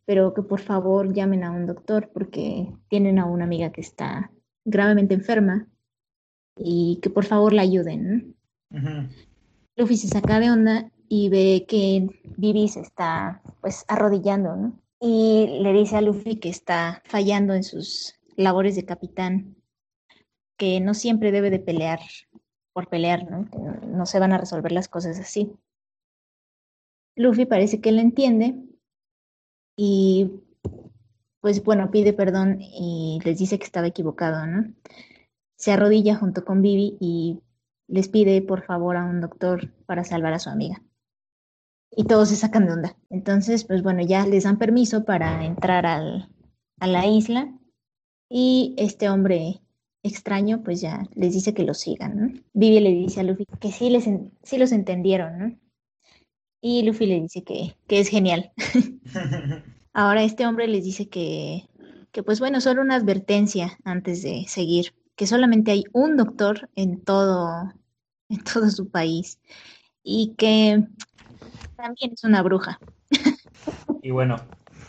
[0.07, 4.31] pero que por favor llamen a un doctor porque tienen a una amiga que está
[4.65, 5.67] gravemente enferma
[6.57, 8.37] y que por favor la ayuden.
[8.71, 9.09] ¿no?
[9.77, 12.09] Luffy se saca de onda y ve que
[12.39, 14.81] Vivi se está pues arrodillando, ¿no?
[14.99, 19.55] Y le dice a Luffy que está fallando en sus labores de capitán,
[20.57, 22.01] que no siempre debe de pelear
[22.73, 23.45] por pelear, ¿no?
[23.45, 23.59] Que
[23.89, 25.53] no se van a resolver las cosas así.
[27.15, 28.55] Luffy parece que lo entiende
[29.77, 30.31] y
[31.41, 34.73] pues bueno, pide perdón y les dice que estaba equivocado, ¿no?
[35.59, 37.43] Se arrodilla junto con Vivi y
[37.87, 40.83] les pide por favor a un doctor para salvar a su amiga
[41.97, 42.97] y todos se sacan de onda.
[43.11, 46.29] Entonces, pues bueno, ya les dan permiso para entrar al,
[46.81, 47.53] a la isla
[48.29, 49.61] y este hombre
[50.03, 52.41] extraño pues ya les dice que lo sigan, ¿no?
[52.55, 54.09] Vivi le dice a Luffy que sí, les
[54.43, 55.59] sí los entendieron, ¿no?
[56.61, 58.53] Y Luffy le dice que, que es genial.
[59.93, 61.69] Ahora este hombre les dice que,
[62.11, 67.01] que pues bueno, solo una advertencia antes de seguir, que solamente hay un doctor en
[67.01, 67.73] todo,
[68.29, 69.39] en todo su país
[70.03, 70.85] y que
[71.77, 72.79] también es una bruja.
[74.03, 74.37] Y bueno,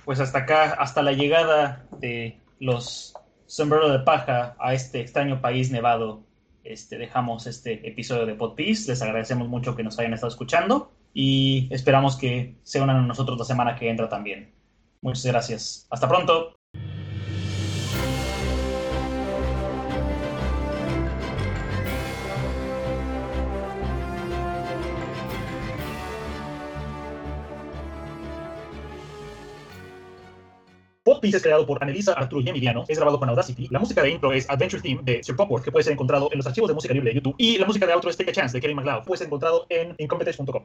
[0.05, 3.13] pues hasta acá, hasta la llegada de los
[3.45, 6.23] sombrero de paja a este extraño país nevado,
[6.63, 8.89] este, dejamos este episodio de Podpiece.
[8.91, 13.37] Les agradecemos mucho que nos hayan estado escuchando y esperamos que se unan a nosotros
[13.37, 14.51] la semana que entra también.
[15.01, 15.87] Muchas gracias.
[15.91, 16.55] Hasta pronto.
[31.23, 32.83] Piece es creado por Anelisa, Arturo y Emiliano.
[32.85, 33.69] Es grabado con Audacity.
[33.71, 36.37] La música de intro es Adventure Theme de Sir Popworth, que puede ser encontrado en
[36.37, 37.35] los archivos de música libre de YouTube.
[37.37, 39.05] Y la música de outro es Take a Chance de Kevin MacLeod.
[39.05, 40.61] Puede ser encontrado en incompetence.com.